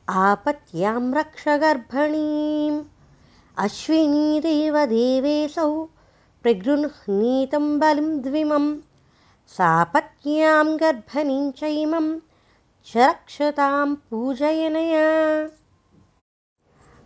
[0.10, 2.84] आपत्यां रक्ष गर्भणीम्।
[3.58, 5.88] अश्विनीदेवदेवेऽसौ
[6.44, 8.78] प्रगृह्णीतं बलिं द्विमं
[9.48, 12.20] सापत्न्यां गर्भणीं चैमं
[12.86, 15.50] च रक्षतां पूजयनया।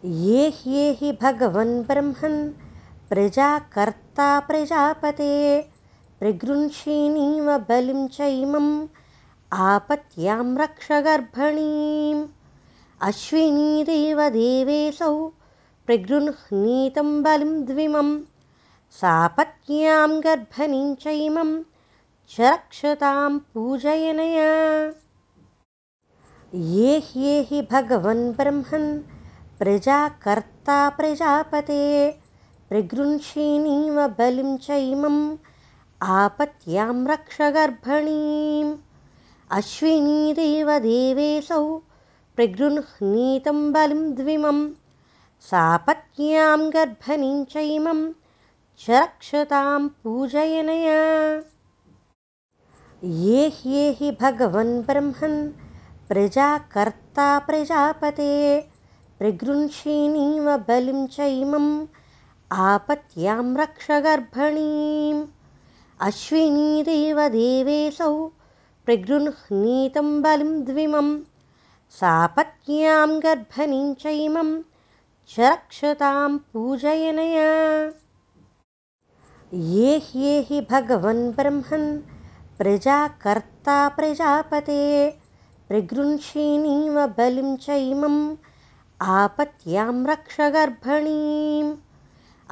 [0.05, 2.51] ये ह्येहि भगवन् ब्रह्मन्
[3.09, 5.65] प्रजाकर्ता प्रजापते।
[6.19, 8.87] प्रगृह्षिणीव बलिं चैमम्
[9.53, 12.27] आपत्यां रक्ष गर्भणीम्।
[13.01, 15.31] अश्विनीदेवदेवेऽसौ
[15.85, 18.21] प्रगृह्णीतं बलिं द्विमं।
[18.91, 21.63] सापत्न्यां गर्भणीं चैमं
[22.29, 24.93] च रक्षतां पूजयनया।
[26.55, 29.01] ये ह्येहि भगवन् ब्रह्मन्
[29.59, 32.15] प्रजाकर्ता प्रजापते।
[32.69, 35.37] प्रगृह्षिणीव बलिं चैमम्
[36.01, 38.77] आपत्यां रक्ष गर्भणीम्
[39.57, 40.57] अश्विनीदेवदेवेऽसौ
[42.35, 44.59] प्रगृह्णीतं बलिं द्विमं
[45.47, 47.99] सापत्न्यां गर्भणीं चैमं
[48.79, 51.01] च रक्षतां पूजयनया।
[53.25, 55.39] ये ह्येहि भगवन् ब्रह्मन्
[56.09, 58.33] प्रजाकर्ता प्रजापते
[59.19, 61.71] प्रगृह्षिणीव बलिं चैमम्
[62.51, 65.21] आपत्यां रक्ष गर्भणीम्
[66.07, 67.11] अश्विनीदेवदेवेऽसौ
[68.85, 71.09] प्रगृह्णीतं बलिं द्विमं
[71.97, 74.49] सापत्न्यां गर्भणीं च इमं
[75.33, 77.49] च रक्षतां पूजयनया।
[79.73, 81.87] ये ह्येहि भगवन् ब्रह्मन्
[82.57, 84.79] प्रजाकर्ता प्रजापते
[85.67, 88.19] प्रगृह्षिणीव बलिं च इमम्
[89.17, 91.75] आपत्यां रक्ष गर्भणीम्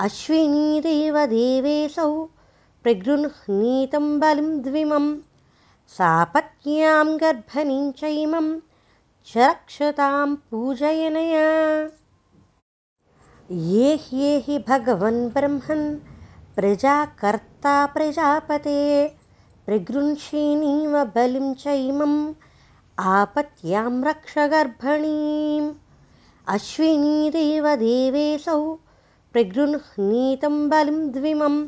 [0.06, 2.12] अश्विनी देवेशौ
[2.84, 5.10] प्रगृह्णीतं बलिं द्विमम्
[5.98, 8.48] सापत्न्यां गर्भणीं च इमं
[9.28, 11.48] च रक्षतां पूजयनया।
[13.70, 15.88] ये ह्येहि भगवन् ब्रह्मन्
[16.56, 18.78] प्रजाकर्ता प्रजापते
[19.66, 22.18] प्रगृह्षिणीव बलिं च इमम्
[23.18, 25.74] आपत्यां रक्ष गर्भणीम्।
[26.56, 28.62] अश्विनी देवेशौ
[29.34, 31.64] प्रगृह्णीतं बलिं द्विमम्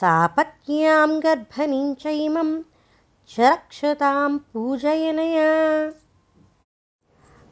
[0.00, 2.60] सापत्न्यां गर्भणीं च इमं
[3.36, 5.52] च पूजयनया।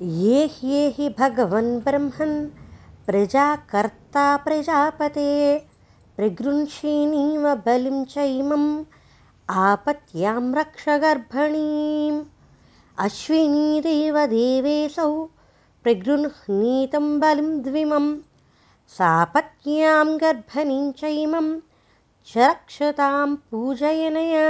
[0.02, 2.46] ये ह्येहि भगवन् ब्रह्मन्
[3.06, 5.58] प्रजाकर्ता प्रजापते।
[6.16, 8.84] प्रगृह्षिणीव बलिं च इमम्
[9.50, 12.24] आपत्यां रक्ष गर्भणीम्।
[12.98, 15.24] अश्विनी देवेशौ
[15.82, 18.18] प्रगृह्णीतं बलिं द्विमम्।
[18.88, 21.60] सापत्न्यां गर्भणीं च इमं
[22.26, 24.48] च रक्षतां पूजयनया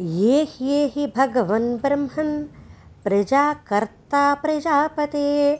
[0.00, 2.44] ये ह्येहि भगवन् ब्रह्मन्
[3.04, 5.56] प्रजाकर्ता प्रजापते।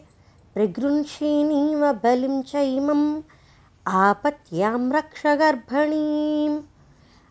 [0.55, 3.23] प्रगृह्षिणीव बलिं च इमम्
[3.87, 6.61] आपत्यां रक्ष गर्भणीम्।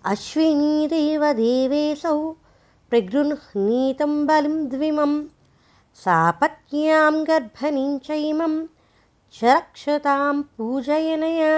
[0.06, 2.32] अश्विनी देवेशौ
[2.90, 5.24] प्रगृह्णीतं बलिं द्विमम्।
[5.96, 8.66] सापत्न्यां गर्भणीं च इमं
[9.34, 11.56] च रक्षतां पूजयनया।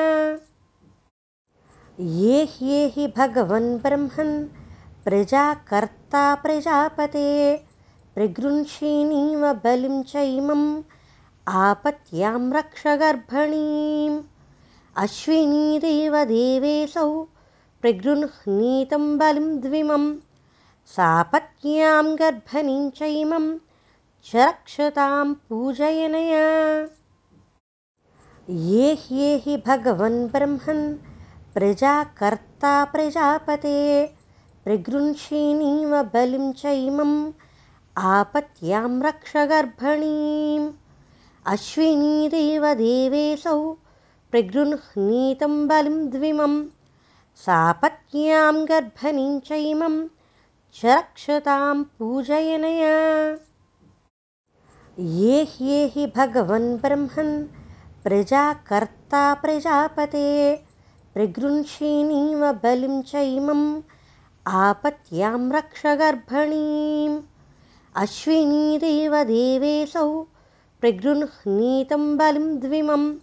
[1.99, 4.58] ये ह्येहि भगवन् ब्रह्मन्
[5.05, 7.29] प्रजाकर्ता प्रजापते
[8.15, 10.81] प्रगृह्षिणीव बलिं च इमम्
[11.47, 14.19] आपत्यां रक्ष गर्भणीम्।
[14.97, 17.23] अश्विनी देवेशौ
[17.81, 20.07] प्रगृह्णीतं बलिं द्विमम्
[20.95, 23.57] सापत्न्यां गर्भणीं च इमं
[24.25, 26.45] च रक्षतां पूजयनया।
[28.49, 30.85] ये ह्येहि भगवन् ब्रह्मन्
[31.53, 33.79] प्रजाकर्ता प्रजापते
[34.63, 37.31] प्रगृह्षिणीव बलिं च इमम्
[37.97, 40.71] आपत्यां रक्ष गर्भणीम्।
[41.45, 42.29] अश्विनी
[44.31, 46.65] प्रगृह्णीतं बलिं द्विमम्।
[47.35, 50.07] सापत्न्यां गर्भणीं च इमं
[50.75, 53.37] च रक्षतां पूजयनया।
[54.99, 57.43] ये ह्येहि भगवन् ब्रह्मन्
[58.03, 60.55] प्रजाकर्ता प्रजापते।
[61.13, 63.81] प्रगृह्षिणीव बलिं च इमम्
[64.51, 67.21] आपत्यां रक्ष गर्भणीम्।
[67.95, 70.21] अश्विनी देवेशौ
[70.81, 73.15] प्रगृह्णीतं बलिं द्विमम्।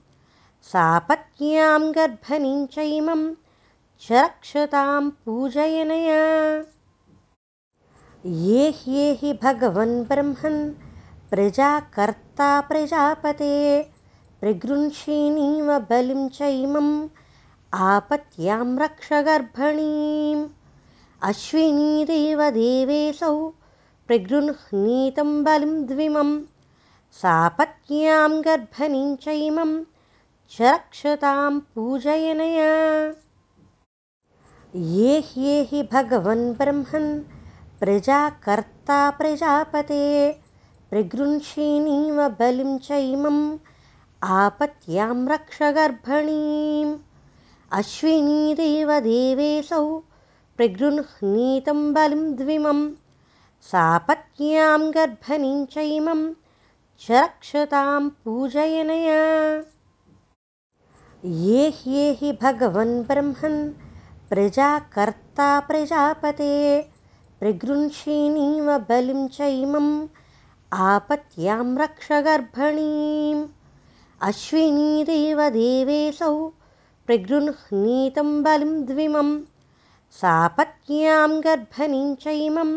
[0.63, 3.35] सापत्न्यां गर्भणीं च इमं
[4.01, 6.23] च रक्षतां पूजयनया।
[8.27, 10.71] ये ह्येहि भगवन् ब्रह्मन्
[11.31, 13.83] प्रजाकर्ता प्रजापते।
[14.41, 17.09] प्रगृह्षिणीव बलिं च इमम्
[17.75, 20.49] आपत्यां रक्ष गर्भणीम्
[21.29, 23.33] अश्विनी देवेशौ
[24.07, 26.33] प्रगृह्णीतं बलिं द्विमम्
[27.21, 29.73] सापत्न्यां गर्भणीं च इमं
[30.53, 32.71] च रक्षतां पूजयनया।
[34.95, 37.11] ये ह्येहि भगवन् ब्रह्मन्
[37.81, 40.33] प्रजाकर्ता प्रजापते
[40.91, 43.45] प्रगृह्षिणीव बलिं च इमम्
[44.23, 46.99] आपत्यां रक्ष गर्भणीम्
[47.79, 49.87] अश्विनी देवेशौ
[50.57, 52.91] प्रगृह्णीतं बलिं द्विमम्
[53.63, 56.21] सापत्न्यां गर्भणीं च इमं
[57.01, 59.19] च रक्षतां पूजयनया।
[61.25, 63.59] ये ह्येहि भगवन् ब्रह्मन्
[64.31, 66.55] प्रजाकर्ता प्रजापते
[67.41, 70.07] प्रगृह्षिणीव बलिं च इमम्
[70.73, 73.45] आपत्यां रक्ष गर्भणीम्।
[74.23, 76.49] अश्विनी देवेशौ
[77.07, 79.35] प्रगृह्णीतं बलिं द्विमम्
[80.21, 82.71] सापत्न्यां गर्भणीं च इमं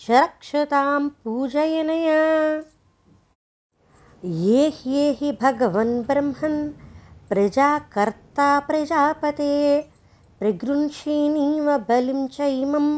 [0.00, 2.16] च रक्षतां पूजयनया।
[4.44, 6.58] ये ह्येहि भगवन् ब्रह्मन्
[7.28, 9.54] प्रजाकर्ता प्रजापते
[10.40, 12.92] प्रगृह्षिणीव बलिं च इमम्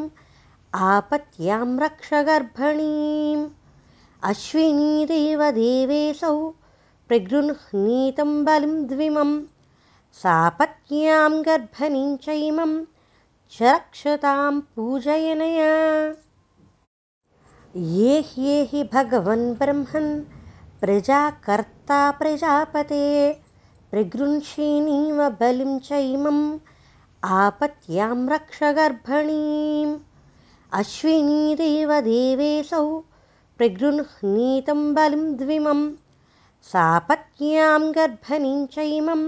[0.75, 3.47] आपत्यां रक्ष गर्भणीम्।
[4.31, 6.37] अश्विनी देवेशौ
[7.09, 9.41] प्रगृह्णीतं बलिं द्विमम्
[10.23, 12.73] सापत्न्यां गर्भणीं च इमं
[13.53, 15.73] च रक्षतां पूजयनया।
[17.77, 20.11] ये ह्येहि भगवन् ब्रह्मन्
[20.81, 23.07] प्रजाकर्ता प्रजापते
[23.91, 26.43] प्रगृह्षिणीव बलिं चैमम्
[27.25, 29.99] आपत्यां रक्ष गर्भणीम्।
[30.73, 32.87] अश्विनीदेव देवेशौ
[33.59, 35.81] प्रगृह्णीतं बलिं द्विमं
[36.73, 39.23] सापत्न्यां गर्भणीं चैमं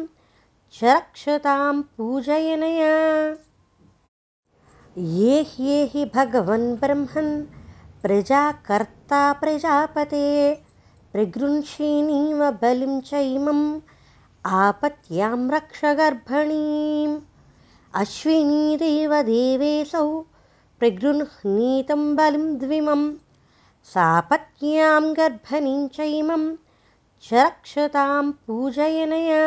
[0.72, 2.94] च रक्षतां पूजयनया
[4.98, 7.44] ये ह्येहि भगवन् ब्रह्मन्
[8.02, 10.54] प्रजाकर्ता प्रजापते।
[11.12, 13.80] प्रगृह्षिणीव बलिं चैमम्
[14.46, 17.20] आपत्यां रक्ष गर्भणीम्।
[17.94, 20.20] अश्विनीदेव देवेशौ
[20.78, 23.12] प्रगृह्णीतं बलिं द्विमं
[23.84, 26.56] सापत्न्यां गर्भणीं चैमं
[27.22, 29.44] च रक्षतां पूजयनया।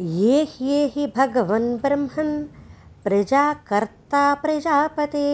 [0.00, 2.61] ये ह्येहि भगवन् ब्रह्मन्
[3.04, 5.28] प्रजाकर्ता प्रजापते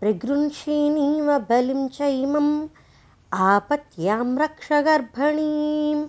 [0.00, 2.68] प्रगृह्षिणीव बलिं चैमम्
[3.32, 6.06] आपत्यां रक्ष गर्भणीम्।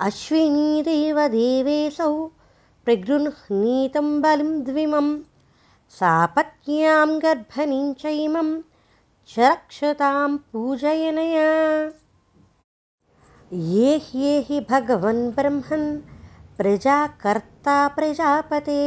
[0.00, 2.26] अश्विनीदेव देवेशौ
[2.84, 5.08] प्रगृह्णीतं बलिं द्विमं
[5.90, 8.54] सापत्न्यां गर्भणीं चैमं
[9.28, 11.50] च रक्षतां पूजयनया।
[13.52, 16.00] ये ह्येहि भगवन् ब्रह्मन्
[16.58, 18.82] प्रजाकर्ता प्रजापते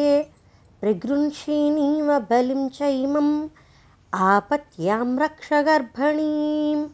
[0.81, 3.47] प्रगृह्षिणीव बलिं चैमम्
[4.13, 6.87] आपत्यां रक्ष गर्भणीम्।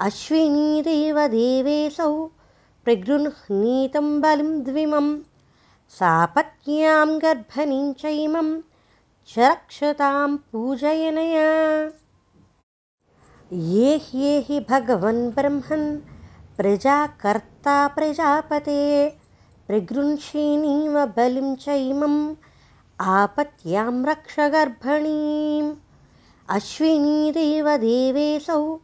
[0.00, 2.26] अश्विनीदेव देवेशौ
[2.84, 5.18] प्रगृह्णीतं बलिं द्विमं
[5.88, 8.60] सापत्न्यां गर्भणीं चैमं
[9.28, 11.50] च रक्षतां पूजयनया।
[13.52, 15.98] ये ह्येहि भगवन् ब्रह्मन्
[16.56, 19.10] प्रजाकर्ता प्रजापते।
[19.66, 22.34] प्रगृह्षिणीव बलिं चैमम्
[23.00, 25.74] आपत्यां रक्ष गर्भणीम्।
[26.48, 28.76] अश्विनीदेव देवेशौ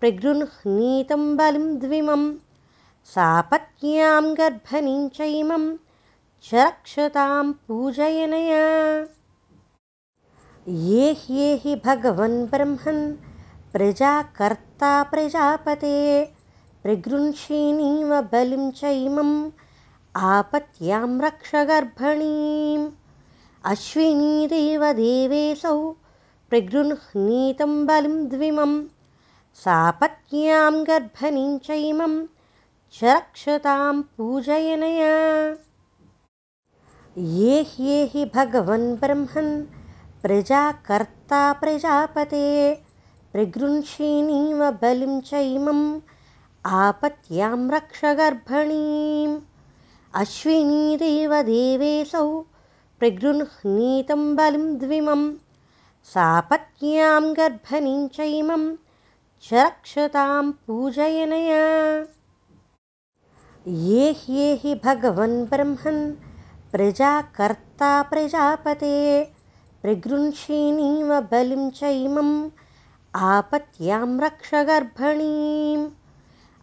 [0.00, 2.32] प्रगृह्णीतं बलिं द्विमं
[3.04, 5.76] सापत्न्यां गर्भणीं चैमं
[6.44, 8.64] च रक्षतां पूजयनया।
[10.68, 13.14] ये ह्येहि भगवन् ब्रह्मन्
[13.72, 16.24] प्रजाकर्ता प्रजापते
[16.82, 19.50] प्रगृह्षिणीव बलिं चैमम्।
[20.16, 22.90] आपत्यां रक्ष गर्भणीम्
[23.70, 25.76] अश्विनीदेव देवेशौ
[26.50, 28.72] प्रगृह्णीतं बलिं द्विमं
[29.64, 32.16] सापत्न्यां गर्भणीं चैमं
[32.94, 35.12] च रक्षतां पूजयनया।
[37.36, 39.54] ये ह्येहि भगवन् ब्रह्मन्
[40.22, 42.44] प्रजाकर्ता प्रजापते
[43.32, 45.84] प्रगृह्षिणीव बलिं चैमम्
[46.64, 49.40] आपत्यां रक्ष गर्भणीम्
[50.22, 52.26] अश्विनीदेव देवेशौ
[53.02, 55.32] प्रगृह्णीतं बलिं द्विमं
[56.04, 58.76] सापत्न्यां गर्भणीं चैमं
[59.42, 61.64] च रक्षतां पूजयनया।
[63.68, 66.12] ये ह्येहि भगवन् ब्रह्मन्
[66.72, 69.24] प्रजाकर्ता प्रजापते
[69.82, 72.50] प्रगृह्षिणीव बलिं चैमम्
[73.14, 75.90] आपत्यां रक्ष गर्भणीम्।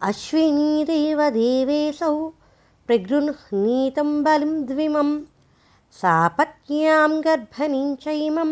[0.02, 2.28] अश्विनीदेव देवेशौ
[2.86, 4.64] प्रगृह्णीतं बलिं
[5.98, 8.50] सापत्न्यां गर्भणीं चैमं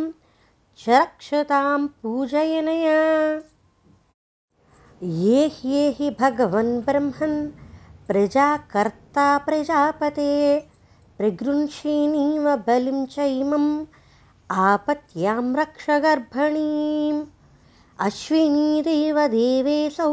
[0.80, 2.97] च रक्षतां पूजयनया।
[5.22, 7.36] ये ह्येहि भगवन् ब्रह्मन्
[8.09, 10.32] प्रजाकर्ता प्रजापते
[11.18, 13.68] प्रगृह्षिणीव बलिं चैमम्
[14.66, 17.24] आपत्यां रक्ष गर्भणीम्
[18.07, 20.12] अश्विनीदेव देवेशौ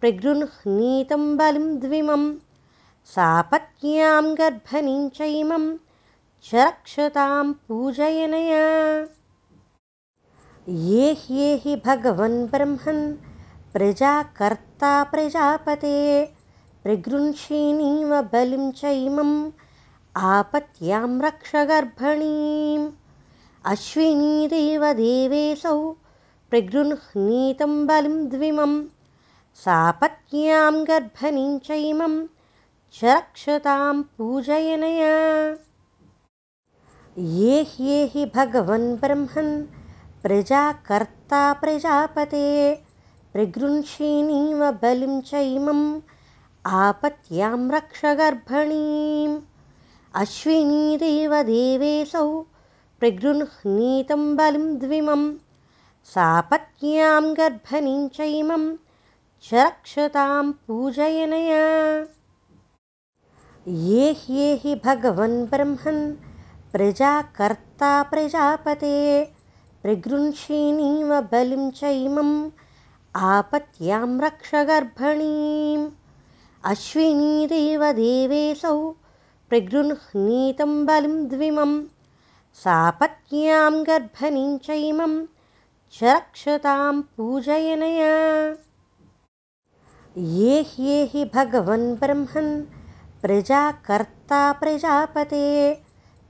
[0.00, 2.32] प्रगृह्णीतं बलिं द्विमं
[3.14, 5.66] सापत्न्यां गर्भणीं चैमं
[6.46, 8.64] च रक्षतां पूजयनया।
[10.88, 13.14] ये ह्येहि भगवन् ब्रह्मन्
[13.72, 15.96] प्रजाकर्ता प्रजापते
[16.82, 19.50] प्रगृह्षिणीव बलिं चैमम्
[20.32, 22.90] आपत्यां रक्ष गर्भणीम्।
[23.72, 25.76] अश्विनीदेव देवेशौ
[26.50, 28.82] प्रगृह्णीतं बलिं द्विमं
[29.64, 32.24] सापत्न्यां गर्भणीं चैमं
[32.94, 35.14] च रक्षतां पूजयनया
[37.18, 39.62] ये ह्येहि भगवन् ब्रह्मन्
[40.22, 42.74] प्रजाकर्ता प्रजापते।
[43.32, 46.00] प्रगृह्षिणीव बलिं चैमम्
[46.66, 49.40] आपत्यां रक्ष गर्भणीम्।
[50.14, 52.40] अश्विनीदेव देवेशौ
[53.00, 55.32] प्रगृह्णीतं बलिं द्विमं।
[56.04, 58.76] सापत्न्यां गर्भणीं चैमं
[59.42, 61.64] च रक्षतां पूजयनया।
[63.68, 66.33] ये ह्येहि भगवन् ब्रह्मन्
[66.74, 69.24] प्रजाकर्ता प्रजापते।
[69.82, 72.50] प्रगृह्षीणीव बलिं चैमम्
[73.16, 75.90] आपत्यां रक्ष गर्भणीम्।
[76.64, 78.90] अश्विनीदेव देवेऽसौ
[79.48, 81.82] प्रगृह्णीतं बलिं द्विमं।
[82.54, 85.26] सापत्न्यां गर्भणीं चैमं
[85.92, 88.16] च रक्षतां पूजयनया।
[90.18, 92.62] ये ह्येहि भगवन् ब्रह्मन्
[93.22, 95.83] प्रजाकर्ता प्रजापते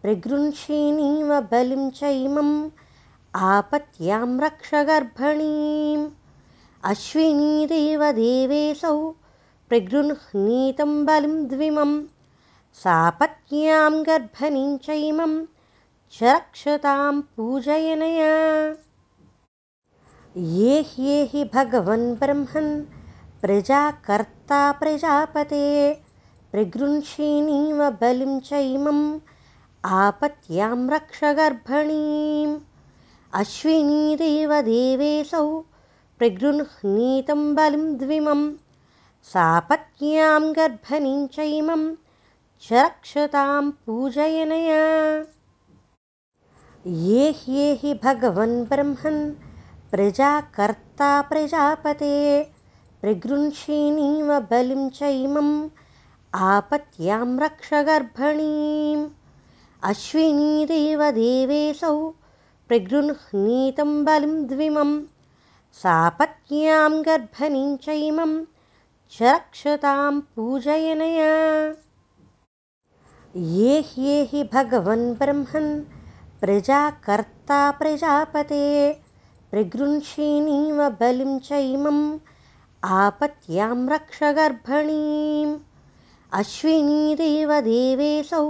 [0.04, 2.70] प्रगृह्षिणीव बलिं चैमम्
[3.34, 6.10] आपत्यां रक्ष गर्भणीम्।
[6.84, 9.10] अश्विनीदेव देवेऽसौ
[9.68, 12.02] प्रगृह्णीतं बलिं द्विमं
[12.74, 15.44] सापत्न्यां गर्भणीं चैमं
[16.12, 18.34] च रक्षतां पूजयनया।
[20.36, 22.82] ये ह्येहि भगवन् ब्रह्मन्
[23.40, 25.94] प्रजाकर्ता प्रजापते।
[26.52, 29.18] प्रगृह्षिणीव बलिं चैमम्
[29.86, 32.58] आपत्यां रक्ष गर्भणीम्।
[33.34, 35.58] अश्विनीदेव देवेऽसौ
[36.18, 38.52] प्रगृह्णीतं बलिं द्विमं।
[39.22, 41.94] सापत्न्यां गर्भणीं चैमं
[42.62, 45.18] च रक्षतां पूजयनया।
[46.86, 49.32] ये ह्येहि भगवन् ब्रह्मन्
[49.90, 52.44] प्रजाकर्ता प्रजापते।
[53.00, 55.68] प्रगृह्षिणीव बलिं चैमम्
[56.34, 59.08] आपत्यां रक्ष गर्भणीम्
[59.88, 61.96] अश्विनीदेव देवेऽसौ
[62.68, 64.92] प्रगृह्णीतं बलिं द्विमं
[65.80, 68.32] सापत्न्यां गर्भणीं चैमं
[69.12, 71.28] च रक्षतां पूजयनया।
[73.58, 75.70] ये ह्येहि भगवन् ब्रह्मन्
[76.40, 78.64] प्रजाकर्ता प्रजापते
[79.50, 82.04] प्रगृह्षिणीव बलिं चैमम्
[82.82, 85.58] आपत्यां रक्ष गर्भणीम्
[86.40, 88.46] अश्विनीदेव देवेऽसौ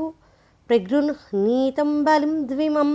[0.68, 2.90] प्रगृह्णीतं बलिं द्विमं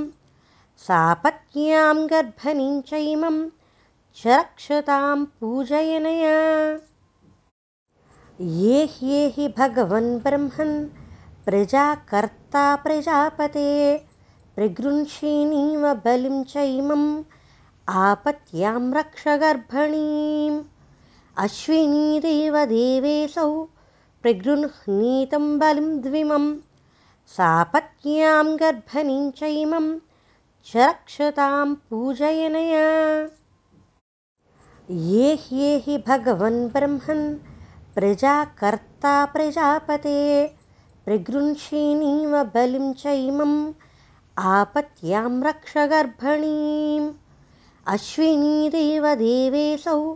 [0.77, 3.49] सापत्न्यां गर्भणीं चैमं
[4.17, 6.37] च रक्षतां पूजयनया।
[8.41, 10.87] ये ह्येहि भगवन् ब्रह्मन्
[11.45, 13.97] प्रजाकर्ता प्रजापते
[14.55, 17.23] प्रगृह्षिणीव बलिं चैमम्
[17.89, 20.63] आपत्यां रक्ष गर्भणीम्।
[21.37, 23.63] अश्विनीदेव देवेऽसौ
[24.21, 25.99] प्रगृह्णीतं बलिं
[27.29, 29.99] द्विमं सापत्न्यां गर्भणीं चैमं
[30.65, 32.87] च रक्षतां पूजयनया।
[34.91, 37.35] ये ह्येहि भगवन् ब्रह्मन्
[37.95, 40.47] प्रजाकर्ता प्रजापते
[41.05, 43.73] प्रगृह्षिणीव बलिं चैमम्
[44.37, 47.13] आपत्यां रक्ष गर्भणीम्।
[47.87, 50.13] अश्विनीदेव देवेऽसौ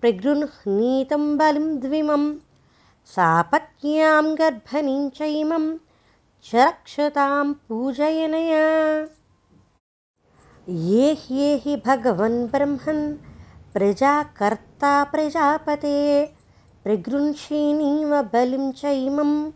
[0.00, 2.34] प्रगृह्णीतं बलिं द्विमं
[3.04, 5.87] सापत्न्यां गर्भणीं चैमं
[6.44, 8.66] च रक्षतां पूजयनया।
[10.68, 13.02] ये ह्येहि भगवन् ब्रह्मन्
[13.74, 15.98] प्रजाकर्ता प्रजापते
[16.84, 19.50] प्रगृह्षिणीव बलिं चैमम्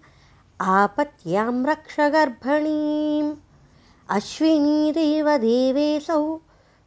[0.60, 3.34] आपत्यां रक्ष गर्भणीम्।
[4.16, 6.22] अश्विनीदेव देवेऽसौ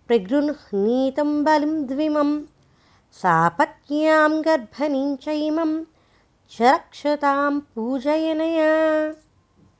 [0.07, 2.39] प्रगृह्णीतं बलिं द्विमं
[3.21, 5.71] सापत्न्यां गर्भणीं चैमं
[6.51, 8.73] च रक्षतां पूजयनया